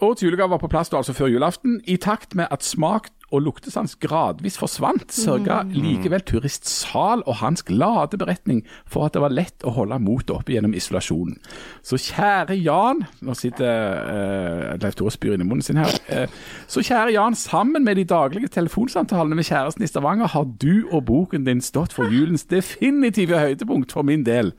[0.00, 1.80] Årets julegave var på plass da, altså før julaften.
[1.84, 8.18] I takt med at smak og luktesans gradvis forsvant, sørga likevel turistsal og hans glade
[8.18, 11.38] beretning for at det var lett å holde motet oppe gjennom isolasjonen.
[11.86, 15.94] Så kjære Jan Nå sitter uh, Leif Tore spyr inn i munnen sin her.
[16.10, 16.26] Uh,
[16.70, 21.04] så kjære Jan, sammen med de daglige telefonsamtalene med kjæresten i Stavanger, har du og
[21.10, 24.54] boken din stått for julens definitive høydepunkt for min del.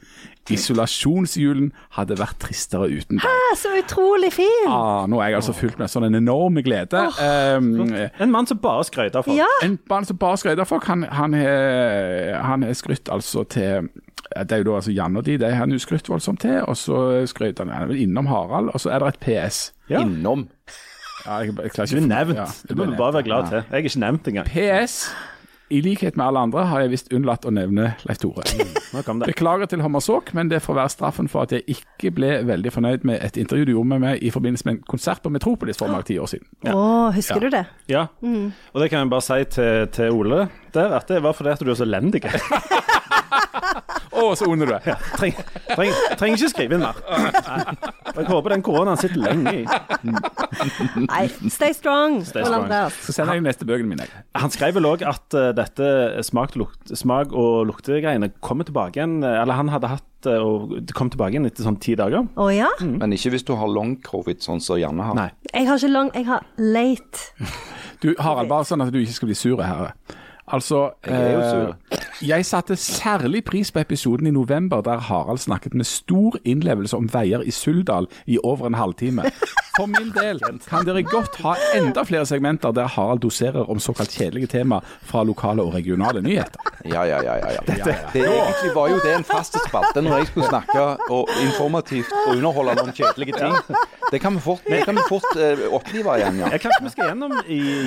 [0.50, 3.28] Isolasjonsjulen hadde vært tristere uten deg.
[3.28, 4.68] Ah, Så utrolig fin!
[4.68, 7.04] Ah, nå er jeg altså fylt med sånn en enorm glede.
[7.22, 9.38] Um, En mann som bare skrøt av folk.
[9.38, 9.50] Ja.
[9.64, 13.90] en mann som bare skrøt av folk, han, han, har skrytt altså til
[14.32, 16.62] Det er jo da altså Jan og de, det har han jo skrytt voldsomt til.
[16.66, 19.66] Og så skrøt han, han er vel innom Harald, og så er det et PS.
[19.92, 20.02] Ja.
[20.02, 20.48] Innom.
[21.26, 22.40] Ja, jeg, jeg klarer Du er nevnt.
[22.40, 23.62] Ja, det må ble bare være glad til.
[23.62, 24.48] Jeg er ikke nevnt engang.
[24.50, 24.96] PS.
[25.72, 28.44] I likhet med alle andre har jeg visst unnlatt å nevne Leif Tore.
[28.92, 29.04] Nå.
[29.24, 33.06] Beklager til Hommersåk, men det får være straffen for at jeg ikke ble veldig fornøyd
[33.08, 35.88] med et intervju du gjorde med meg i forbindelse med en konsert på Metropolis for
[35.94, 36.48] mange ti år siden.
[36.76, 37.42] Å, husker Ja.
[37.48, 37.64] du det?
[37.88, 38.04] Ja,
[38.74, 41.64] og det kan jeg bare si til, til Ole der, at det var fordi at
[41.64, 42.24] du er så elendig.
[44.12, 44.84] Å, så onde du er!
[45.16, 45.38] Treng,
[45.72, 46.98] treng, trenger ikke skrive inn mer.
[48.12, 49.64] Jeg håper den koronaen sitter lenge i.
[51.06, 52.68] Nei, stay strong, Stay strong.
[53.00, 54.08] Så sender jeg neste bøkene mine.
[54.36, 55.88] Han skrev vel òg at uh, dette
[56.28, 60.76] smak, lukt, smak og luktegreiene kommer tilbake igjen eh, Eller han hadde hatt uh, og
[60.84, 62.28] det kom tilbake igjen etter sånn ti dager.
[62.36, 62.72] Å ja?
[62.84, 65.18] Men ikke hvis du har long covid, sånn som Janne har.
[65.18, 65.30] Nei.
[65.54, 67.32] Jeg har ikke long, jeg har late.
[68.04, 69.94] Du, Harald, bare sånn at du ikke skal bli sur her.
[70.52, 75.86] Altså, Jeg eh, jeg satte særlig pris på episoden i november der Harald snakket med
[75.86, 79.24] stor innlevelse om veier i Suldal i over en halvtime.
[79.78, 84.12] For min del kan dere godt ha enda flere segmenter der Harald doserer om såkalt
[84.12, 86.60] kjedelige tema fra lokale og regionale nyheter.
[86.86, 87.36] Ja, ja, ja.
[87.36, 87.62] ja, ja.
[87.66, 92.12] Det, det egentlig var jo det en fast spalte når jeg skulle snakke og informativt
[92.28, 93.58] og underholde noen kjedelige ting.
[94.12, 96.52] Det kan vi fort, det kan vi fort uh, opplive igjen, ja.
[96.52, 97.36] Ja, kanskje vi skal gjennom,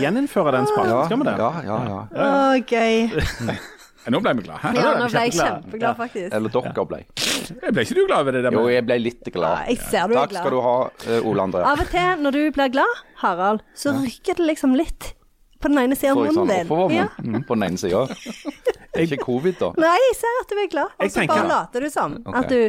[0.01, 0.95] gjeninnføre den spalten?
[0.95, 1.35] Ja, Skal vi det?
[1.39, 1.99] ja, ja, ja.
[2.25, 3.57] Å, gøy.
[4.13, 4.59] Nå ble vi glad.
[4.61, 4.71] Hæ?
[4.77, 5.95] Ja, nå ble jeg kjempeglad.
[5.97, 6.35] faktisk.
[6.37, 6.99] Eller dere ble.
[7.09, 8.53] Jeg Ble ikke du glad over det der?
[8.53, 9.63] Jo, jeg ble litt glad.
[9.65, 10.43] Ja, jeg ser du er Takk glad.
[10.45, 10.75] skal du ha,
[11.09, 11.63] eh, Ole André.
[11.65, 15.15] Av og til når du blir glad, Harald, så rykker det liksom litt
[15.57, 16.99] på den ene siden av Får jeg sånn munnen din.
[16.99, 17.07] Ja.
[17.09, 18.05] oppovermunn på den ene sida.
[19.07, 19.71] Ikke covid, da.
[19.81, 22.19] Nei, jeg ser at du er glad, og Jeg så tenker- bare later du som
[22.29, 22.61] at du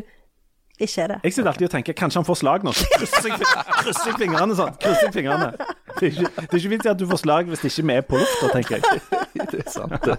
[0.79, 1.17] ikke er det.
[1.23, 2.71] Jeg sitter alltid og tenker kanskje han får slag nå.
[2.75, 3.39] Så krysser jeg,
[3.83, 4.73] krysser jeg fingrene sånn.
[4.81, 5.51] Krysser jeg fingrene.
[5.95, 7.85] Det er ikke, det er ikke vits i at du får slag hvis det ikke
[7.87, 9.01] vi er på lufta, tenker jeg.
[9.51, 10.15] Det er sant, det.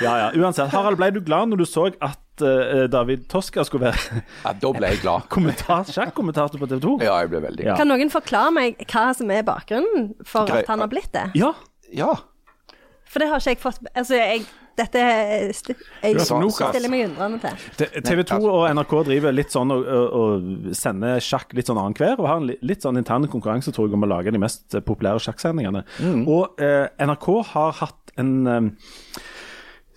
[0.00, 0.26] Ja, ja.
[0.38, 4.52] Uansett, Harald, ble du glad når du så at uh, David Toska skulle være Ja,
[4.62, 5.26] da ble jeg glad.
[5.32, 6.94] kommentar, sjakkommentator på TV 2?
[7.04, 7.72] Ja, jeg ble veldig Ja.
[7.74, 7.80] glad.
[7.82, 11.26] Kan noen forklare meg hva som er bakgrunnen for Grei- at han har blitt det?
[11.36, 11.52] Ja.
[11.92, 12.12] Ja.
[13.10, 14.44] For det har ikke jeg fått Altså, jeg
[14.78, 15.48] Dette jeg,
[16.06, 17.40] Jeg stiller meg undrende
[17.76, 17.88] til.
[18.06, 22.14] TV 2 og NRK driver litt sånn og, og, og sender sjakk litt sånn annenhver,
[22.22, 24.84] og har en litt sånn intern konkurranse tror jeg, om å lage de mest eh,
[24.86, 25.82] populære sjakksendingene.
[26.22, 28.70] Og eh, NRK har hatt en eh,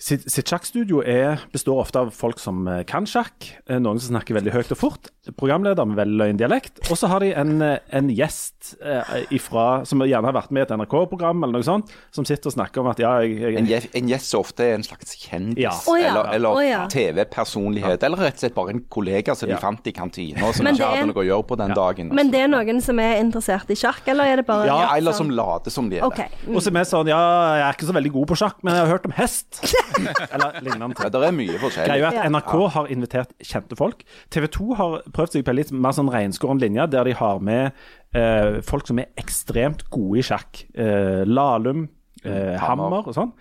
[0.03, 4.17] sitt, sitt sjakkstudio er, består ofte av folk som eh, kan sjakk, eh, noen som
[4.17, 7.77] snakker veldig høyt og fort, programleder med veldig løgndialekt, og så har de en, eh,
[7.95, 11.93] en gjest eh, ifra, som gjerne har vært med i et NRK-program eller noe sånt,
[12.11, 14.65] som sitter og snakker om at ja, jeg, jeg En, gje- en gjest som ofte
[14.67, 15.71] er en slags kjendis, Ja.
[15.95, 16.81] Eller, eller oh, ja.
[16.91, 19.55] TV-personlighet, eller rett og slett bare en kollega som Ja.
[19.55, 22.11] de fant i kantina, som ikke hadde noe å gjøre på den dagen.
[22.13, 25.11] Men det er noen som er interessert i sjakk, eller er det bare ja, eller
[25.11, 26.27] sånn- som later som de er okay.
[26.27, 26.49] det.
[26.49, 26.55] Mm.
[26.57, 27.21] Og som er sånn Ja,
[27.55, 29.61] jeg er ikke så veldig god på sjakk, men jeg har hørt om hest.
[30.33, 30.95] Eller lignende.
[30.99, 31.87] Ja, det er mye forskjellig.
[31.87, 32.29] Greia er at Ja.
[32.29, 34.03] NRK har invitert kjente folk.
[34.33, 37.41] TV 2 har prøvd seg på en litt mer sånn reinskåren linje, der de har
[37.43, 37.71] med
[38.17, 40.65] eh, folk som er ekstremt gode i sjakk.
[40.73, 41.87] Eh, Lahlum,
[42.23, 42.89] eh, Hammer.
[42.89, 43.33] Hammer og sånn.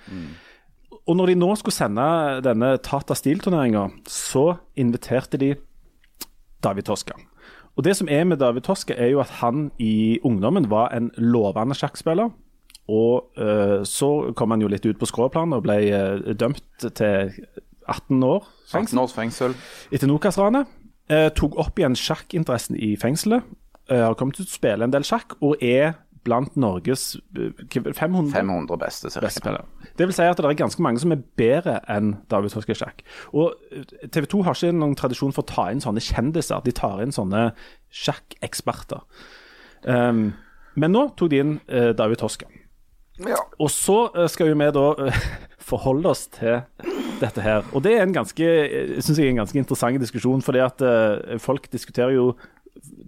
[1.03, 2.07] Og når de nå skulle sende
[2.47, 5.55] denne Tata Steel-turneringa, så inviterte de
[6.62, 7.16] David Toska.
[7.77, 11.11] Og det som er med David Toska, er jo at han i ungdommen var en
[11.16, 12.31] lovende sjakkspiller.
[12.93, 17.33] Og uh, så kom han jo litt ut på skråplanet og ble uh, dømt til
[17.89, 19.55] 18 år 18 års fengsel.
[19.93, 20.70] etter Nokas-ranet.
[21.11, 23.45] Eh, tok opp igjen sjakkinteressen i fengselet.
[23.91, 28.31] Eh, har kommet til å spille en del sjakk, og er blant Norges eh, 500
[28.31, 29.67] 500 beste, spillere.
[29.99, 33.03] Det vil si at det er ganske mange som er bedre enn David Toske sjakk.
[33.35, 33.59] Og
[34.15, 36.63] TV 2 har ikke noen tradisjon for å ta inn sånne kjendiser.
[36.65, 37.51] De tar inn sånne
[37.91, 39.03] sjakkeksperter.
[39.83, 40.29] Um,
[40.79, 42.47] men nå tok de inn uh, David Toska.
[43.21, 43.39] Ja.
[43.61, 45.25] Og så eh, skal jo vi da uh,
[45.71, 46.63] forholde oss til
[47.23, 47.62] dette her.
[47.73, 50.83] Og det er en ganske, eh, synes jeg er en ganske interessant diskusjon, fordi at
[50.83, 52.33] uh, folk diskuterer jo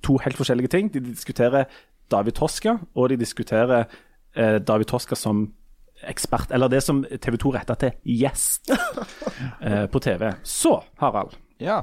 [0.05, 0.93] to helt forskjellige ting.
[0.95, 1.69] De diskuterer
[2.11, 3.85] David Toska, og de diskuterer
[4.37, 5.49] uh, David Toska som
[6.05, 10.33] ekspert, eller det som TV 2 retter til gjest uh, på TV.
[10.43, 11.83] Så, Harald, ja.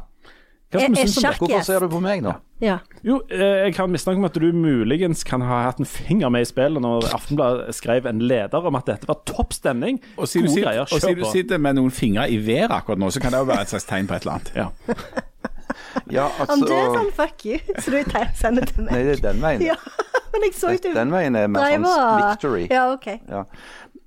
[0.72, 1.38] Hva skal vi synes om det?
[1.42, 2.34] Hvorfor ser du på meg nå?
[2.64, 2.78] Ja.
[3.04, 6.46] Jo, eh, jeg har mistanke om at du muligens kan ha hatt en finger med
[6.46, 10.00] i spillet når Aftenbladet skrev en leder om at dette var topp stemning.
[10.16, 13.12] Og siden du, sitter, og siden du sitter med noen fingre i været akkurat nå,
[13.12, 14.56] så kan det jo være et slags tegn på et eller annet.
[14.56, 15.28] Ja.
[16.12, 18.92] Ja, Om du er altså sånn fuck you, så du sender til meg.
[18.94, 19.64] Nei, det er den veien.
[19.72, 19.78] Ja,
[20.32, 21.86] men jeg så jo du Den veien er mer sånn
[22.22, 22.66] victory.
[22.72, 23.08] Ja, OK.
[23.28, 23.42] Ja.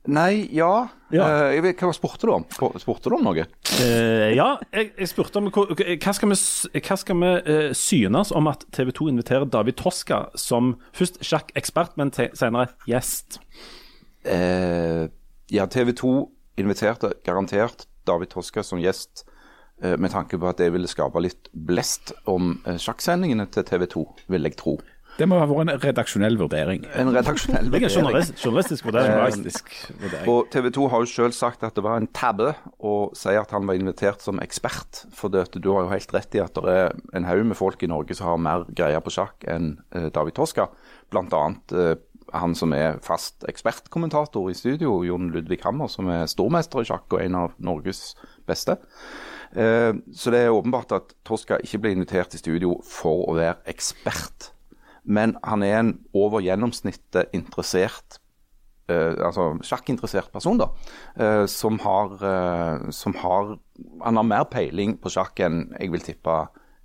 [0.04, 0.88] Nei, ja.
[1.14, 1.24] Ja.
[1.24, 2.44] Uh, jeg vet, hva spurte du om?
[2.52, 3.46] Spurte du om noe?
[3.78, 6.38] Uh, ja, jeg, jeg spurte om hva, hva skal vi,
[6.84, 11.96] hva skal vi uh, synes om at TV 2 inviterer David Toska som først sjakkekspert,
[12.00, 13.40] men senere gjest.
[14.24, 16.10] Ja, TV 2
[16.60, 19.26] inviterte garantert David Toska som gjest
[19.84, 24.48] med tanke på at det ville skape litt blest om sjakksendingene til TV 2, vil
[24.48, 24.78] jeg tro.
[25.14, 26.86] Det må ha vært en redaksjonell vurdering.
[26.98, 27.94] En redaksjonell Det er en vurdering.
[27.94, 29.12] journalist, journalistisk vurdering.
[29.14, 30.30] Journalistisk vurdering.
[30.32, 33.50] Og TV 2 har jo selv sagt at det var en tabbe å si at
[33.54, 35.04] han var invitert som ekspert.
[35.14, 37.82] For det, du har jo helt rett i at det er en haug med folk
[37.82, 40.66] i Norge som har mer greier på sjakk enn eh, David Toska.
[41.14, 41.94] Blant annet eh,
[42.34, 47.06] han som er fast ekspertkommentator i studio, Jon Ludvig Hammer, som er stormester i sjakk
[47.14, 48.16] og en av Norges
[48.48, 48.80] beste.
[49.54, 53.60] Eh, så det er åpenbart at Toska ikke ble invitert i studio for å være
[53.70, 54.50] ekspert.
[55.04, 58.20] Men han er en over gjennomsnittet interessert
[58.84, 60.66] Uh, altså sjakkinteressert person, da,
[61.16, 63.54] uh, som har, uh, som har
[64.04, 66.34] Han har mer peiling på sjakk enn jeg vil tippe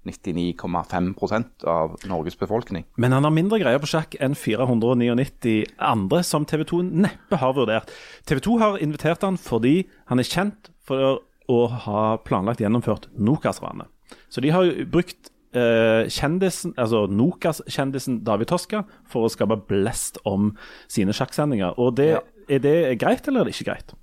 [0.07, 2.85] 99,5% av Norges befolkning.
[2.95, 7.57] Men han har mindre greier på sjakk enn 499 andre som TV 2 neppe har
[7.57, 7.91] vurdert.
[8.23, 13.91] TV 2 har invitert han fordi han er kjent for å ha planlagt gjennomført Nokas-ranet.
[14.31, 20.51] Så de har brukt kjendisen, altså Nokas-kjendisen David Toska for å skape blest om
[20.87, 21.79] sine sjakksendinger.
[21.79, 22.19] Og det, Ja.
[22.49, 23.93] Er det greit, eller er det ikke greit?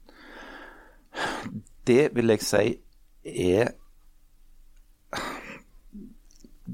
[1.87, 2.79] Det vil jeg si
[3.27, 3.73] er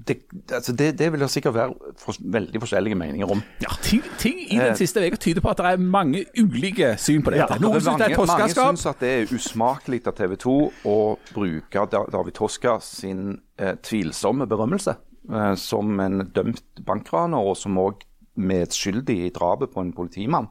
[0.08, 0.16] det,
[0.52, 3.42] altså det, det vil det sikkert være for, veldig forskjellige meninger om.
[3.62, 7.22] Ja, ting, ting i den siste uka tyder på at det er mange ulike syn
[7.22, 7.46] på dette.
[7.54, 10.56] Ja, Noen syns det er et mange syns at det er usmakelig av TV 2
[10.90, 10.96] å
[11.32, 14.96] bruke David Toska sin eh, tvilsomme berømmelse
[15.30, 18.02] eh, som en dømt bankraner, og som òg
[18.40, 20.48] medskyldig i drapet på en politimann,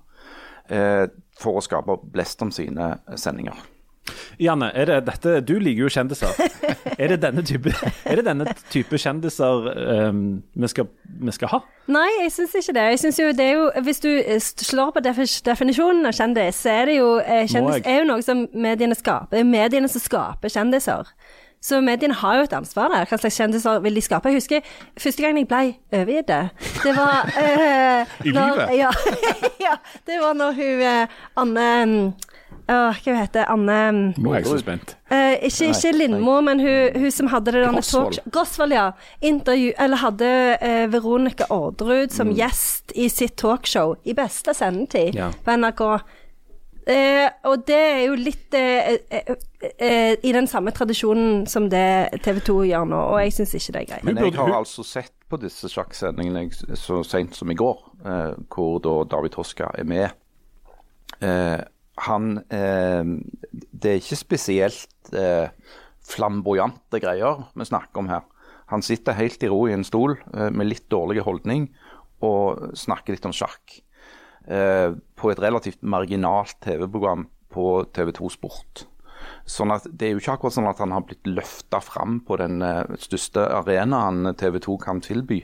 [0.70, 1.08] eh,
[1.41, 3.58] for å skape blest om sine sendinger.
[4.41, 6.32] Janne, er det dette, du liker jo kjendiser.
[7.02, 7.72] Er det denne type,
[8.06, 9.68] det denne type kjendiser
[10.10, 10.86] um, vi, skal,
[11.22, 11.60] vi skal ha?
[11.89, 12.84] Nei, jeg syns ikke det.
[12.93, 16.76] Jeg synes jo det er jo, Hvis du eh, slår på definisjonen av kjendis, så
[16.82, 19.32] er det jo eh, Kjendis er jo noe som mediene skaper.
[19.32, 21.10] Det er mediene som skaper kjendiser.
[21.62, 23.06] Så mediene har jo et ansvar der.
[23.06, 24.30] Hva slags kjendiser vil de skape?
[24.30, 26.41] Jeg husker første gang jeg ble overgitt det.
[26.82, 28.78] Det var uh, I når, livet?
[28.80, 28.89] Ja,
[29.68, 29.76] ja.
[30.10, 32.08] Det var når hun uh, Anne mm,
[32.70, 34.95] Åh, Hva heter Anne mm, Nå er jeg så spent.
[35.12, 38.14] Eh, ikke, ikke Lindmo, men hun, hun som hadde det der Grosvold.
[38.20, 38.91] talk- Grosvold, ja.
[39.22, 40.32] Intervju, eller hadde
[40.62, 45.32] eh, Veronica Orderud som gjest i sitt talkshow i beste sendetid Ja.
[45.45, 45.82] på NRK.
[46.88, 49.36] Eh, og det er jo litt eh, eh,
[49.78, 51.84] eh, i den samme tradisjonen som det
[52.26, 54.03] TV 2 gjør nå, og jeg syns ikke det er greit.
[54.07, 58.34] Men jeg har altså sett på disse sjakksendingene jeg- så sent som i går, eh,
[58.49, 60.09] hvor da David Toska er med.
[61.22, 61.59] Eh,
[62.08, 63.04] han eh,
[63.52, 65.50] Det er ikke spesielt eh,
[66.08, 68.24] flamboyante greier vi snakker om her.
[68.72, 71.70] Han sitter helt i ro i en stol eh, med litt dårlig holdning
[72.24, 73.82] og snakker litt om sjakk.
[74.48, 78.86] Eh, på et relativt marginalt TV-program på TV2 Sport.
[79.46, 82.38] Sånn at Det er jo ikke akkurat sånn at han har blitt løfta fram på
[82.42, 85.42] den eh, største arenaen TV 2 kan tilby.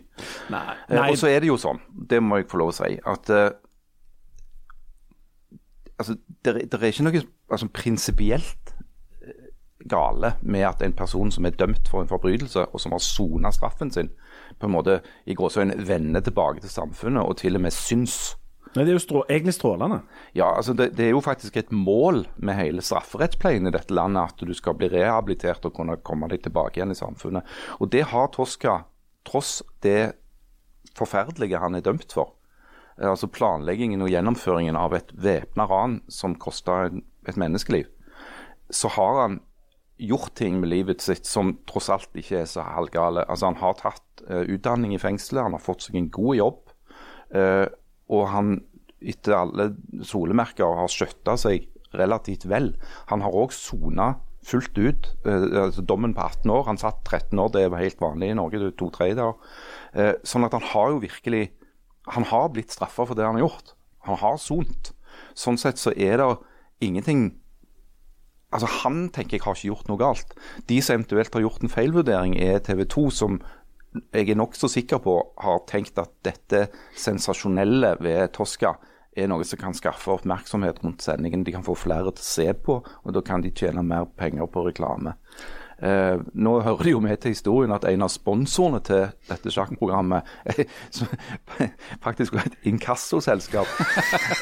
[0.54, 0.64] Nei.
[0.90, 1.10] Nei.
[1.12, 3.50] og så er det jo sånn, det må jeg få lov å si, at eh,
[6.00, 7.22] altså, det, er- det er ikke noe
[7.52, 8.74] altså, prinsipielt
[9.22, 9.52] eh,
[9.90, 13.52] gale med at en person som er dømt for en forbrytelse, og som har sona
[13.56, 14.10] straffen sin,
[14.60, 18.36] på en måte i gåsehøyden vender tilbake til samfunnet og til og med syns.
[18.76, 20.02] Nei, det er jo strå, egentlig strålende.
[20.36, 24.34] Ja, altså det, det er jo faktisk et mål med hele strafferettspleien i dette landet
[24.36, 27.48] at du skal bli rehabilitert og kunne komme deg tilbake igjen i samfunnet.
[27.80, 28.76] Og det har Toska,
[29.26, 30.12] tross det
[30.98, 32.36] forferdelige han er dømt for.
[32.98, 36.88] Eh, Altså planleggingen og gjennomføringen av et væpna ran som kosta
[37.28, 37.90] et menneskeliv.
[38.74, 39.42] Så har han
[39.98, 43.26] gjort ting med livet sitt som tross alt ikke er så halvgale.
[43.26, 46.60] Altså Han har tatt uh, utdanning i fengselet, han har fått seg en god jobb.
[47.34, 47.66] Uh,
[48.14, 48.52] og han
[49.02, 49.72] etter alle
[50.06, 51.66] solemerker har skjøtta seg
[51.98, 52.76] relativt vel.
[53.10, 54.14] Han har òg sona
[54.48, 55.10] fullt ut.
[55.26, 56.68] Uh, altså Dommen på 18 år.
[56.70, 58.72] Han satt 13 år, det er helt vanlig i Norge.
[58.78, 59.34] to tredjedeler.
[59.98, 61.48] Uh, sånn at han har jo virkelig
[62.16, 63.74] Han har blitt straffa for det han har gjort.
[64.08, 64.94] Han har sont.
[65.38, 66.32] Sånn sett så er det
[66.86, 67.30] ingenting
[68.48, 70.30] Altså Han tenker jeg har ikke gjort noe galt.
[70.72, 73.42] De som eventuelt har gjort en feilvurdering, er TV 2, som
[74.14, 78.78] jeg er nokså sikker på har tenkt at dette sensasjonelle ved Tosca
[79.18, 81.44] er noe som kan skaffe oppmerksomhet rundt sendingen.
[81.44, 84.50] De kan få flere til å se på, og da kan de tjene mer penger
[84.54, 85.16] på reklame.
[85.78, 90.30] Eh, nå hører det jo med til historien at en av sponsorene til dette sjakkprogrammet,
[90.50, 90.64] eh,
[90.94, 91.12] som
[92.06, 93.70] faktisk var et inkassoselskap,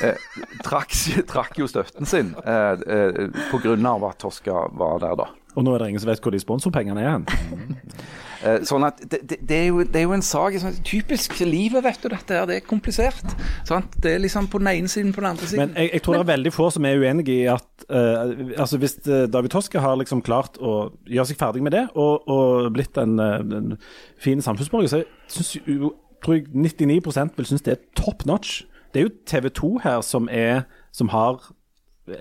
[0.05, 0.21] eh,
[0.63, 0.95] trakk,
[1.27, 3.75] trakk jo støtten sin eh, eh, pga.
[3.75, 5.27] at Tosca var der, da.
[5.55, 7.27] Og nå er det ingen som vet hvor de sponsorpengene er hen.
[8.45, 11.81] Eh, sånn at det, det, er jo, det er jo en sak sånn, Typisk livet,
[11.85, 12.09] vet du.
[12.13, 13.35] Dette her, det er komplisert.
[13.67, 13.97] Sant?
[14.01, 15.71] Det er liksom på den ene siden, på den andre siden.
[15.73, 18.79] Men jeg, jeg tror det er veldig få som er uenige i at uh, altså
[18.81, 20.75] Hvis eh, David Toske har liksom klart å
[21.09, 23.75] gjøre seg ferdig med det, og, og blitt en, en
[24.21, 28.63] fin samfunnsborger, så synes, jo- tror jeg 99 vil synes det er top notch.
[28.93, 30.63] Det er jo TV 2 her som, er,
[30.95, 31.41] som har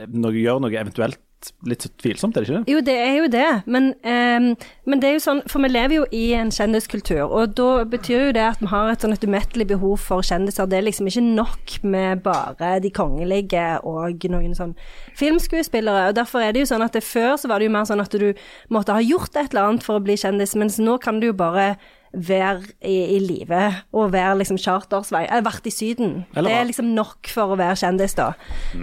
[0.08, 1.20] noe, gjør noe eventuelt
[1.68, 2.72] litt tvilsomt, er det ikke det?
[2.72, 4.48] Jo, det er jo det, men, um,
[4.88, 8.28] men det er jo sånn, for vi lever jo i en kjendiskultur, og da betyr
[8.28, 10.68] jo det at vi har et sånn et umettelig behov for kjendiser.
[10.70, 14.76] Det er liksom ikke nok med bare de kongelige og noen sånn
[15.18, 17.88] filmskuespillere, og derfor er det jo sånn at det før så var det jo mer
[17.88, 18.30] sånn at du
[18.74, 21.36] måtte ha gjort et eller annet for å bli kjendis, mens nå kan du jo
[21.36, 21.74] bare
[22.14, 23.60] være i, i live
[23.92, 26.14] og være liksom chartersvei, eller vært i Syden.
[26.34, 28.30] Eller det er liksom nok for å være kjendis, da.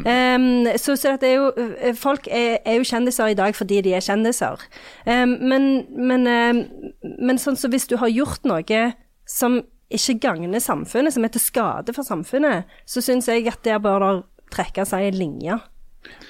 [0.05, 3.81] Ehm, så så det er jo, eh, folk er, er jo kjendiser i dag fordi
[3.85, 4.65] de er kjendiser.
[5.05, 6.63] Um, men, men, um,
[7.19, 8.81] men sånn så hvis du har gjort noe
[9.29, 9.61] som
[9.91, 14.03] ikke gagner samfunnet, som er til skade for samfunnet, så syns jeg at der bør
[14.03, 14.13] det
[14.51, 15.57] trekke seg en linje.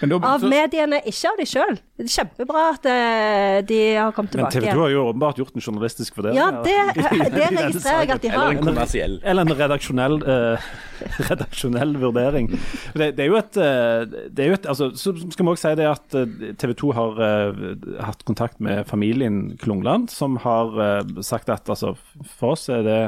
[0.02, 1.76] Men da, Av mediene, ikke av de sjøl.
[2.02, 4.58] Det kjempebra at eh, de har kommet tilbake.
[4.58, 6.40] Men TV 2 har jo åpenbart gjort en journalistisk vurdering.
[6.40, 6.76] Ja, det,
[7.36, 8.58] det registrerer jeg at de Eller har.
[8.58, 9.16] en kommersiell.
[9.22, 10.70] Eller en redaksjonell, uh,
[11.30, 12.52] redaksjonell vurdering.
[12.98, 15.70] Det, det er jo et, eh, det er jo et altså, Så skal vi også
[15.70, 16.20] si det at
[16.66, 17.66] TV 2 har uh,
[18.10, 21.94] hatt kontakt med familien Klungland, som har uh, sagt at altså,
[22.26, 23.02] for oss er det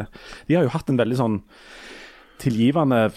[0.48, 1.42] De har jo hatt en veldig sånn
[2.44, 3.08] tilgivende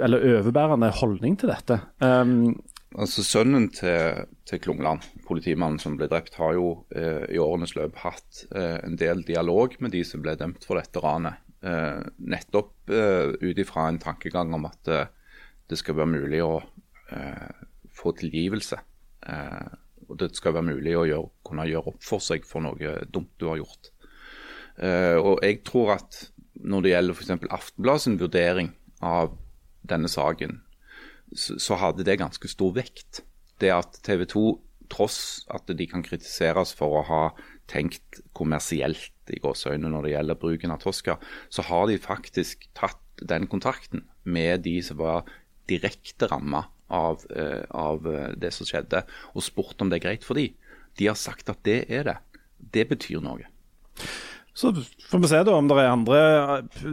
[0.00, 1.80] eller overbærende holdning til dette.
[2.00, 2.54] Um,
[2.98, 8.00] Altså Sønnen til, til Klungland, politimannen som ble drept, har jo eh, i årenes løp
[8.02, 11.38] hatt eh, en del dialog med de som ble dømt for dette ranet.
[11.62, 15.06] Eh, nettopp eh, ut ifra en tankegang om at eh,
[15.70, 16.56] det skal være mulig å
[17.14, 17.62] eh,
[17.94, 18.80] få tilgivelse.
[19.22, 19.70] Eh,
[20.10, 23.30] og det skal være mulig å gjøre, kunne gjøre opp for seg for noe dumt
[23.38, 23.92] du har gjort.
[24.80, 26.16] Og jeg tror at
[26.66, 27.44] når det gjelder f.eks.
[27.52, 28.70] Aftenbladets vurdering
[29.06, 29.36] av
[29.86, 30.56] denne saken,
[31.36, 33.22] så, hadde det ganske stor vekt.
[33.60, 34.44] Det at TV 2,
[34.90, 37.22] tross at de kan kritiseres for å ha
[37.70, 41.18] tenkt kommersielt i gåseøynene når det gjelder bruken av Tosca,
[41.52, 45.28] så har de faktisk tatt den kontakten med de som var
[45.70, 49.04] direkte ramma av, eh, av eh, det som skjedde,
[49.34, 50.48] og spurt om det er greit for de.
[50.98, 52.18] De har sagt at det er det.
[52.58, 53.46] Det betyr noe.
[54.60, 54.72] Så
[55.08, 56.18] får vi se da om det er andre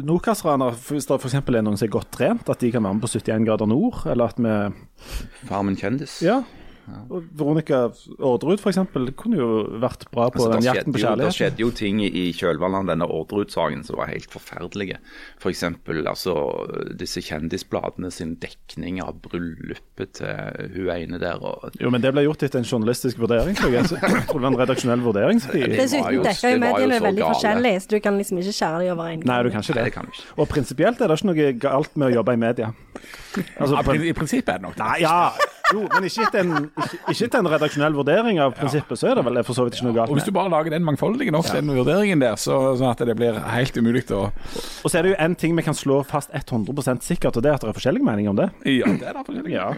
[0.07, 1.35] Nokas-raner, hvis det f.eks.
[1.35, 4.05] er noen som er godt trent, at de kan være med på 71 grader nord,
[4.07, 4.53] eller at vi
[5.49, 6.21] Farmen kjendis.
[6.23, 6.41] Ja.
[7.11, 7.81] Og Veronica
[8.23, 8.77] Orderud f.eks.
[9.19, 9.47] kunne jo
[9.83, 11.27] vært bra på Altså, den det, jakten på kjærlighet.
[11.27, 14.99] det skjedde jo ting i kjølvannet av denne Orderud-saken som var helt forferdelige.
[15.41, 15.63] F.eks.
[16.07, 16.35] altså,
[16.99, 21.43] disse kjendisbladene sin dekning av bryllupet til hun ene der.
[21.43, 23.91] Og, Jo, men det ble gjort etter en journalistisk vurdering, tror jeg.
[23.91, 25.43] Tror det var en redaksjonell vurdering.
[25.43, 27.33] Dessuten dekker jo mediene veldig gale.
[27.35, 29.83] forskjellig, så du kan liksom ikke skjære dem over en Nei, du kan ikke Nei,
[29.83, 29.91] det.
[29.91, 30.25] det kan ikke.
[30.39, 32.71] Og prinsipielt er det ikke noe galt med å jobbe i media.
[33.59, 34.85] Altså, Ja, I prinsippet er det nok det.
[34.87, 35.17] Nei, ja,
[35.73, 39.19] jo, men ikke etter en, ikke, ikke etter en redaksjonell vurdering av prinsippet, så er
[39.19, 41.33] det vel for så vidt ikke noe galt Og hvis du bare lager den mangfoldige
[41.35, 45.07] nok, den vurderingen der, så, sånn at det blir helt umulig å Og så er
[45.07, 47.71] det jo en ting vi kan slå fast 100% sikkert, og det er at det
[47.73, 48.49] er forskjellige meninger om det.
[48.69, 49.55] Ja, det er da forskjellige.
[49.55, 49.71] Ja.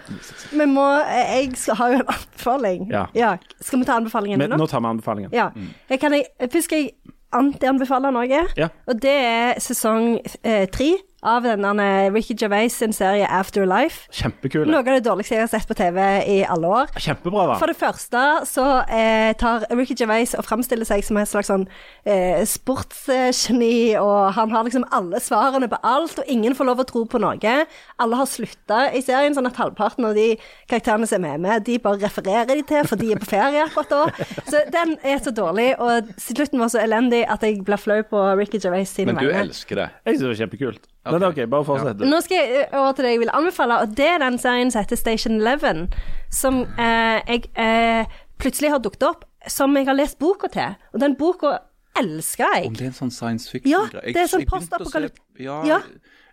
[0.54, 2.90] Vi må Jeg skal ha jo en anbefaling.
[2.92, 3.36] Ja.
[3.62, 4.60] Skal vi ta anbefalingen Men nå?
[4.62, 5.34] nå tar vi anbefalingen.
[5.36, 5.50] Ja.
[5.90, 6.94] Jeg kan jeg, først skal jeg
[7.36, 8.26] anti-anbefale noe,
[8.58, 8.70] Ja.
[8.90, 14.08] og det er sesong eh, tre av denne Ricky Gervais sin serie Afterlife.
[14.16, 14.68] Kjempekul.
[14.70, 16.00] Noe av det dårligste jeg har sett på TV
[16.32, 16.94] i alle år.
[16.96, 17.58] Kjempebra, da.
[17.60, 21.66] For det første så eh, tar Ricky Gervais og framstiller seg som en slags sånn
[22.08, 26.88] eh, sportsgeni, og han har liksom alle svarene på alt, og ingen får lov å
[26.90, 27.56] tro på noe.
[28.00, 30.32] Alle har slutta i serien, sånn at halvparten av de
[30.72, 33.92] karakterene som er med, de bare refererer de til, for de er på ferie akkurat
[33.92, 34.30] da.
[34.50, 38.24] Så den er så dårlig, og slutten var så elendig at jeg blir flau på
[38.40, 39.46] Ricky Gervais sine Men du vegne.
[39.50, 39.90] elsker det.
[40.06, 40.90] Jeg synes det var kjempekult.
[41.06, 42.02] Men det er OK, bare fortsett.
[42.06, 44.84] Nå skal jeg over til det jeg vil anbefale, og det er den serien som
[44.84, 45.86] heter Station Eleven,
[46.30, 48.06] som eh, jeg eh,
[48.42, 50.76] plutselig har dukket opp, som jeg har lest boka til.
[50.94, 51.56] Og den boka
[51.98, 52.68] elsker jeg.
[52.68, 54.14] Om det er en sånn science fiction-greie?
[54.14, 55.80] det er sånn Jeg begynte å se- postapokalyp- Ja, Ja.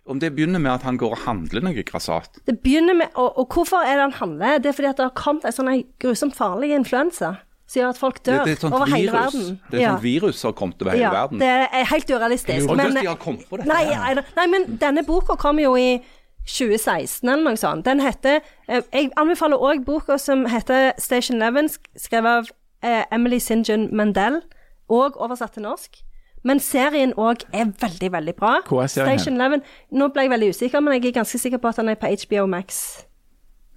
[0.07, 2.37] Om det begynner med at han går og handler noe grassat.
[2.47, 4.59] Det begynner med, og, og hvorfor er det han handler?
[4.63, 7.33] Det er fordi at det har kommet en sånn grusomt farlig influensa
[7.67, 9.33] som gjør at folk dør det det over hele virus.
[9.35, 9.59] verden.
[9.71, 11.39] Det er et sånt virus som har kommet over hele ja, verden.
[11.39, 12.69] det er helt urealistisk.
[12.69, 15.75] Og men- de har kommet på dette Nei, nei, nei, men denne boka kom jo
[15.75, 15.99] i
[16.47, 17.83] 2016 eller noe sånt.
[17.85, 18.39] Den heter
[18.69, 21.67] eh, Jeg anbefaler òg boka som heter Station Eleven,
[21.99, 22.49] skrevet av
[22.83, 23.63] eh, Emily St.
[23.67, 24.41] John Mandel,
[24.89, 25.99] og oversatt til norsk.
[26.47, 28.61] Men serien òg er veldig, veldig bra.
[28.69, 29.61] Hvor er serien Station Eleven
[29.91, 32.07] Nå ble jeg veldig usikker, men jeg er ganske sikker på at den er på
[32.07, 33.03] HBO Max.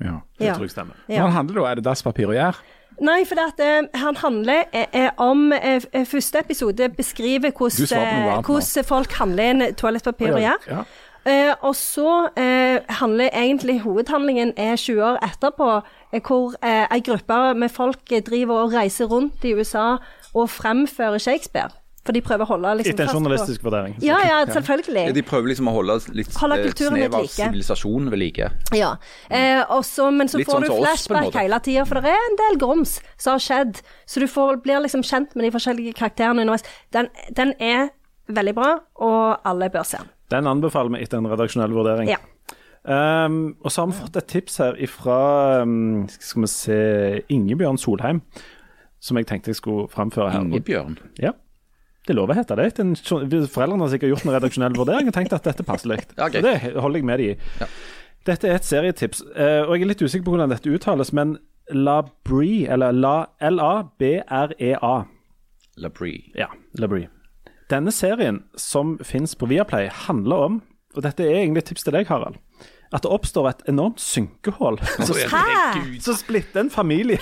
[0.01, 0.21] Ja.
[0.39, 0.55] Det Ja.
[0.55, 0.95] tror jeg stemmer.
[1.09, 1.25] Ja.
[1.27, 1.69] Hva handler det om?
[1.71, 2.57] Er det dasspapir og gjær?
[3.01, 9.51] Nei, for at, uh, han handler eh, om uh, Første episode beskriver hvordan, folk handler
[9.51, 10.67] inn toalettpapir og gjær.
[10.69, 10.85] Ja.
[11.61, 12.29] Og så
[12.89, 15.69] handler egentlig hovedhandlingen er 20 år etterpå,
[16.27, 19.99] hvor ei gruppe med folk driver og reiser rundt i USA
[20.35, 21.69] og fremfører Shakespeare.
[22.01, 23.97] For de prøver å holde liksom Etter en journalistisk vurdering.
[24.01, 25.03] Ja, ja, selvfølgelig.
[25.11, 28.49] Ja, de prøver liksom å holde litt Holde eh, snev av sivilisasjonen ved like.
[28.77, 28.95] Ja,
[29.29, 32.25] eh, også, men så Litt får sånn du oss, flashback hele tida, for det er
[32.31, 33.83] en del grums som har skjedd.
[34.09, 36.65] Så du får, blir liksom kjent med de forskjellige karakterene underveis.
[36.97, 37.93] Den, den er
[38.33, 38.71] veldig bra,
[39.05, 40.09] og alle bør se den.
[40.33, 42.09] Den anbefaler vi etter en redaksjonell vurdering.
[42.09, 42.23] Ja.
[42.81, 45.21] Um, og så har vi fått et tips her fra
[45.67, 46.81] um, skal vi se,
[47.29, 48.23] Ingebjørn Solheim,
[49.05, 50.47] som jeg tenkte jeg skulle framføre her.
[50.49, 50.97] Ingebjørn.
[51.21, 51.35] Ja,
[52.11, 52.69] det lover å hete det.
[52.81, 56.13] Den, foreldrene har sikkert gjort en redaksjonell vurdering og tenkt at dette passer likt.
[56.19, 56.43] Ja, okay.
[56.45, 57.37] Det holder jeg med de i.
[57.63, 57.71] Ja.
[58.29, 61.39] Dette er et serietips, eh, og jeg er litt usikker på hvordan dette uttales, men
[61.73, 64.95] Labrie, eller La- L-A-B-R-E-A.
[65.81, 66.25] Labrie.
[66.37, 67.09] Ja, Labrie.
[67.71, 70.61] Denne serien som finnes på Viaplay, handler om,
[70.97, 72.37] og dette er egentlig et tips til deg, Harald,
[72.91, 74.81] at det oppstår et enormt synkehull.
[75.07, 75.15] Så,
[76.03, 77.21] så splitter en familie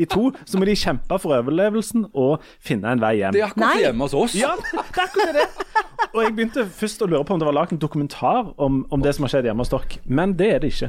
[0.00, 3.36] i to, så må de kjempe for overlevelsen og finne en vei hjem.
[3.36, 3.82] Det er akkurat Nei.
[3.84, 4.36] hjemme hos oss.
[4.38, 5.48] Ja, det er akkurat det.
[6.10, 9.04] Og jeg begynte først å lure på om det var lagd en dokumentar om, om
[9.04, 10.88] det som har skjedd hjemme hos dere, men det er det ikke.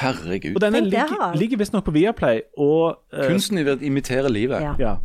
[0.00, 0.58] Herregud.
[0.58, 4.60] Og denne ligger, ligger visstnok på Viaplay, og uh, Kunsten i å imitere livet.
[4.64, 4.74] Ja.
[4.80, 4.96] ja.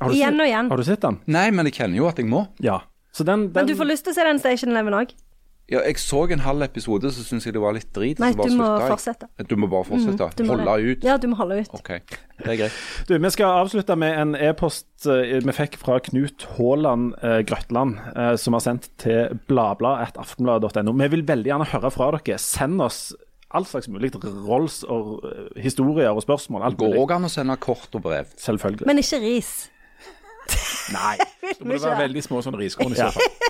[0.00, 0.72] Har du Igjen sett- og igjen.
[0.72, 1.20] Har du sett den?
[1.30, 2.46] Nei, men jeg kjenner jo at jeg må.
[2.64, 2.80] Ja.
[3.14, 5.12] Så den, den Men du får lyst til å se den Station Eleven òg.
[5.72, 8.18] Ja, jeg så en halv episode, så syns jeg det var litt drit.
[8.20, 8.88] Nei, du må jeg.
[8.92, 9.28] fortsette.
[9.48, 10.26] Du må bare fortsette?
[10.36, 10.98] Mm, må Holde det.
[10.98, 11.06] ut?
[11.08, 11.72] Ja, du må holde ut.
[11.78, 11.88] OK,
[12.42, 12.80] det er greit.
[13.08, 17.96] Du, Vi skal avslutte med en e-post eh, vi fikk fra Knut Haaland eh, Grøtland,
[18.12, 20.92] eh, som har sendt til bladblad.aftenbladet.no.
[21.00, 22.38] Vi vil veldig gjerne høre fra dere.
[22.42, 23.14] Send oss
[23.54, 24.12] all slags mulig.
[24.44, 26.68] Rolls og eh, historier og spørsmål.
[26.68, 28.28] Alt Går òg an å sende kort og brev.
[28.36, 28.84] Selvfølgelig.
[28.90, 29.54] Men ikke ris.
[30.92, 31.16] Nei.
[31.44, 33.10] Da må det være veldig små sånne riskorn i så Ja.
[33.14, 33.40] fall.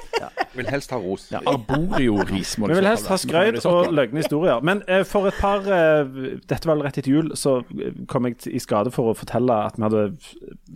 [0.54, 1.24] Vil helst ha ros.
[1.32, 4.60] Ja, Arborio-ris Vi vil helst ha skrøyt og løgne historier.
[4.62, 6.04] Men eh, for et par eh,
[6.46, 9.56] Dette var vel rett etter jul, så eh, kom jeg i skade for å fortelle
[9.66, 10.04] at vi hadde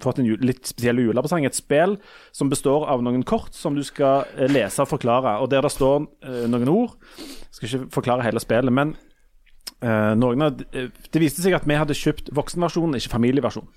[0.02, 1.46] fått en jul, litt spesiell julepresang.
[1.46, 1.94] Et spill
[2.34, 5.38] som består av noen kort som du skal eh, lese og forklare.
[5.44, 6.98] Og der det står eh, noen ord.
[7.22, 8.96] Jeg skal ikke forklare hele spillet, men
[9.80, 13.70] eh, noen av, eh, det viste seg at vi hadde kjøpt voksenversjonen, ikke familieversjon.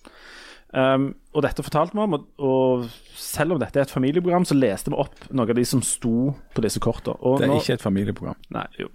[0.73, 2.85] Um, og dette fortalte vi om, og, og
[3.19, 6.31] selv om dette er et familieprogram, så leste vi opp noen av de som sto
[6.55, 7.17] på disse kortene.
[7.19, 8.37] Og Det er nå- ikke et familieprogram.
[8.55, 8.87] Nei, jo.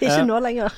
[0.00, 0.72] Ikke nå lenger.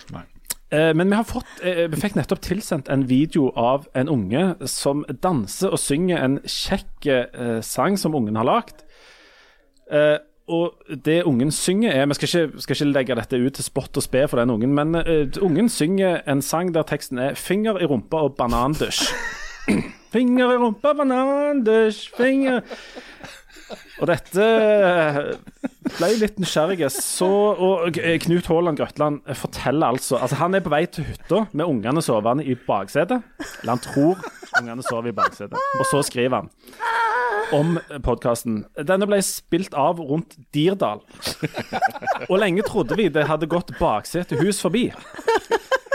[0.75, 4.43] Uh, Men vi har fått, uh, vi fikk nettopp tilsendt en video av en unge
[4.67, 8.83] som danser og synger en kjekk uh, sang som ungen har lagd.
[9.93, 10.17] Eh,
[10.49, 13.97] og det ungen synger er Vi skal ikke, skal ikke legge dette ut til spott
[13.97, 14.97] og spe for den ungen, men
[15.45, 19.13] ungen synger en sang der teksten er 'Finger i rumpa og banandusj'.
[20.15, 22.61] Finger i rumpa, banandusj, finger
[23.99, 24.47] Og dette
[25.97, 26.85] ble jeg litt nysgjerrig.
[26.93, 31.67] Så, og Knut Haaland Grøtland forteller altså Altså Han er på vei til hytta med
[31.67, 33.25] ungene sovende i baksetet.
[33.63, 34.21] Eller han tror
[34.61, 35.59] ungene sover i baksetet.
[35.81, 36.51] Og så skriver han
[37.53, 38.63] om podkasten.
[38.89, 41.03] Denne ble spilt av rundt Dirdal.
[42.31, 44.89] Og lenge trodde vi det hadde gått baksetehus forbi.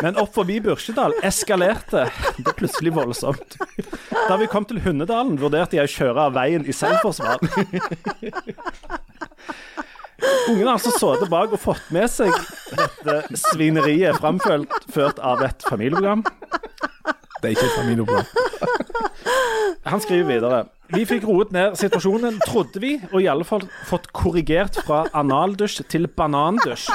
[0.03, 2.05] Men opp forbi Burkjedal eskalerte
[2.37, 3.57] det plutselig voldsomt.
[4.29, 7.43] Da vi kom til Hundedalen, vurderte jeg å kjøre av veien i selvforsvar.
[10.49, 12.31] Ungen har altså sittet bak og fått med seg
[12.75, 16.23] dette svineriet framført av et familieprogram.
[17.39, 18.27] Det er ikke et familieprogram.
[19.87, 20.65] Han skriver videre.
[20.89, 25.83] Vi fikk roet ned situasjonen, trodde vi, og i alle fall fått korrigert fra analdusj
[25.91, 26.87] til banandusj.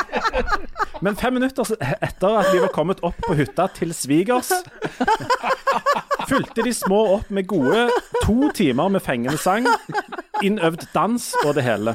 [1.04, 1.68] Men fem minutter
[2.02, 4.50] etter at vi var kommet opp på hytta til svigers,
[6.26, 7.86] fulgte de små opp med gode
[8.24, 9.68] to timer med fengende sang,
[10.42, 11.94] innøvd dans og det hele.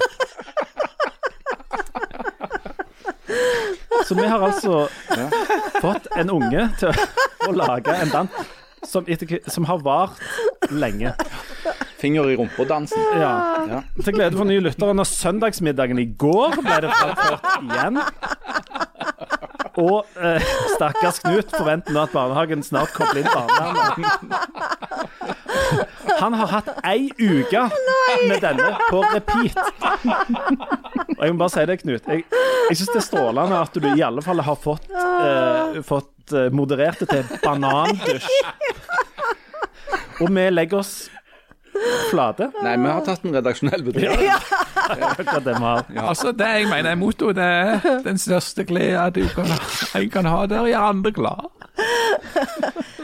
[4.07, 4.85] Så vi har altså
[5.83, 7.09] fått en unge til å,
[7.49, 8.39] å lage en dans
[8.85, 10.19] som, etter, som har vart
[10.71, 11.13] lenge.
[11.99, 13.01] Finger i rumpa-dansen.
[13.19, 13.31] Ja.
[13.67, 13.81] Ja.
[14.03, 14.93] Til glede for nye lyttere.
[14.95, 17.99] Når søndagsmiddagen i går ble det framført igjen.
[19.79, 20.43] Og eh,
[20.75, 24.39] stakkars Knut forventer nå at barnehagen snart kobler inn barnevernet.
[26.19, 27.61] Han har hatt ei uke
[28.27, 29.57] med denne på repeat.
[31.15, 32.09] Og jeg må bare si det, Knut.
[32.11, 32.25] Jeg,
[32.69, 36.49] jeg syns det er strålende at du i alle fall har fått, eh, fått eh,
[36.55, 38.27] moderert det til banandusj.
[40.19, 40.93] Og vi legger oss
[42.09, 42.49] flate.
[42.63, 44.29] Nei, vi har tatt en redaksjonell vurdering.
[44.89, 45.85] Akkurat det vi har.
[46.09, 49.49] Altså, det jeg mener er motto, det er den største glede du kan,
[49.93, 51.47] jeg kan ha, der, er andre glad.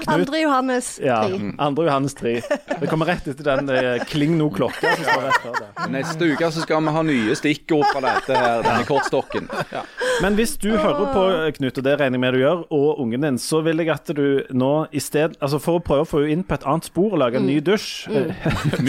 [0.08, 1.54] Andre Johannes Ja, 3.
[1.58, 2.34] andre Johannes 3.
[2.80, 5.88] Det kommer rett etter den eh, Kling no klokka som står rett før det.
[5.96, 9.48] Neste uke så skal vi ha nye stikkord fra dette her, denne kortstokken.
[10.22, 13.02] Men hvis du hører på, eh, Knut, og det regner jeg med du gjør, og
[13.02, 16.10] ungen din, så vil jeg at du nå i sted Altså for å prøve å
[16.10, 18.46] få henne inn på et annet spor og lage en ny dusj eh,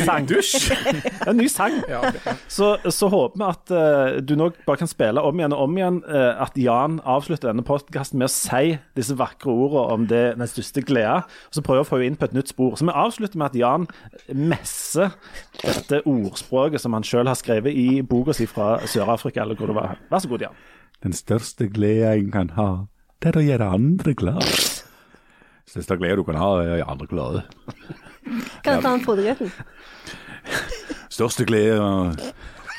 [0.07, 0.27] Sang.
[0.29, 0.71] Dusj?
[1.29, 1.79] en ny sang.
[2.57, 5.77] Så, så håper vi at uh, du nå bare kan spille om igjen og om
[5.79, 10.23] igjen uh, at Jan avslutter denne podkasten med å si disse vakre ordene om det,
[10.39, 12.77] den største gleda, og så vi å få henne inn på et nytt spor.
[12.79, 13.89] Så vi avslutter med at Jan
[14.33, 15.17] messer
[15.63, 19.79] dette ordspråket som han sjøl har skrevet i boka si fra Sør-Afrika, eller hvor det
[19.79, 20.01] var.
[20.13, 20.65] Vær så god, Jan.
[21.05, 22.71] Den største gleda jeg kan ha,
[23.23, 24.45] det er å gjøre andre glad.
[25.67, 27.47] Største glede du kan ha, er å gjøre andre glade.
[28.65, 29.53] Kan jeg ta en?
[31.13, 32.25] Største glede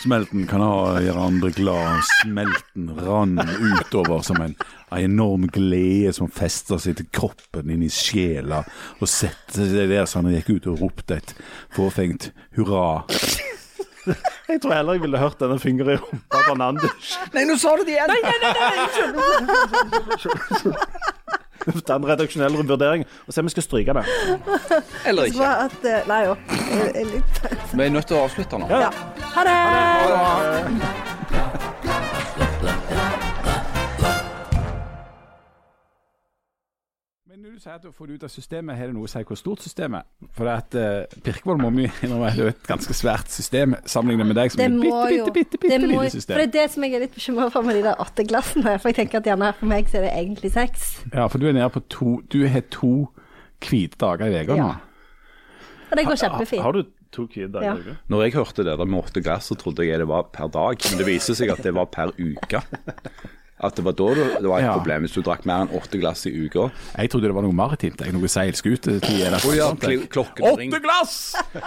[0.07, 2.03] smelten kan ha, er gjøre andre glad.
[2.21, 4.55] Smelten rann utover som en,
[4.91, 8.63] en enorm glede som fester seg til kroppen, inn i sjela,
[9.01, 11.35] og setter seg der så han gikk ut og ropte et
[11.75, 13.03] forfengt hurra.
[14.47, 17.17] Jeg tror heller jeg ville hørt denne fingeren i rumpa banandusj.
[17.33, 18.11] Nei, nå sa du det igjen!
[21.87, 24.05] Ta en redaksjonell vurdering og se om vi skal stryke det.
[25.05, 25.39] Eller ikke.
[25.41, 26.33] var at, eh, nei jo.
[26.95, 27.23] Jeg
[27.73, 28.65] Vi er nødt til å avslutte nå.
[28.71, 28.79] Ja.
[28.87, 28.91] Ja.
[29.35, 29.57] Ha det!
[37.37, 39.09] Men når du sier at du får det ut av systemet, har det noe å
[39.11, 40.29] si hvor stort systemet er?
[40.33, 44.55] For at uh, Pirkvold må vi innrømme er et ganske svært system sammenlignet med deg
[44.55, 46.65] som Det er et bitte, bitte, bitte, bitte, lite må, lite For det er det
[46.73, 48.73] som jeg er litt bekymra for med de der åtte glassene.
[48.81, 50.89] For jeg tenker at gjerne for meg så er det egentlig seks.
[51.11, 52.91] Ja, for du er nede på to Du har to
[53.67, 54.73] hvite dager i uka nå.
[54.73, 55.71] Ja.
[55.91, 56.65] Og det går kjempefint.
[56.65, 56.83] Har du
[57.13, 57.69] to hvite dager?
[57.69, 57.77] Ja.
[57.77, 57.99] i uka?
[58.15, 60.81] Når jeg hørte det der med åtte glass, så trodde jeg det var per dag.
[60.89, 62.65] Men det viser seg at det var per uke.
[63.59, 64.73] At det var da det var et Ja.
[64.77, 66.67] problem, hvis du drakk mer enn åtte glass i uka.
[66.97, 67.97] Jeg trodde det var noe maritimt.
[68.05, 70.27] jeg, Noe seilskutetid eller Å ja, kl-.
[70.45, 71.15] Åtte glass!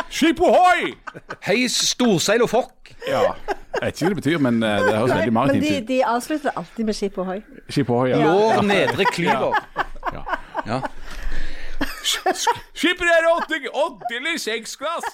[0.09, 0.95] Skip ohoi!
[1.43, 2.93] Hei, storseil og fokk!
[3.09, 3.35] Ja.
[3.81, 5.87] Jeg vet ikke hva det betyr, men eh, det høres veldig maritimt de, ut.
[5.89, 7.41] de avslutter alltid med skip ohoi.
[7.69, 8.19] Skip ohoi, ja.
[8.23, 9.59] Lår nedre klyver.
[10.15, 10.25] ja.
[10.67, 10.81] Ja.
[12.75, 15.07] Skipper er åtte, åtte eller seks glass!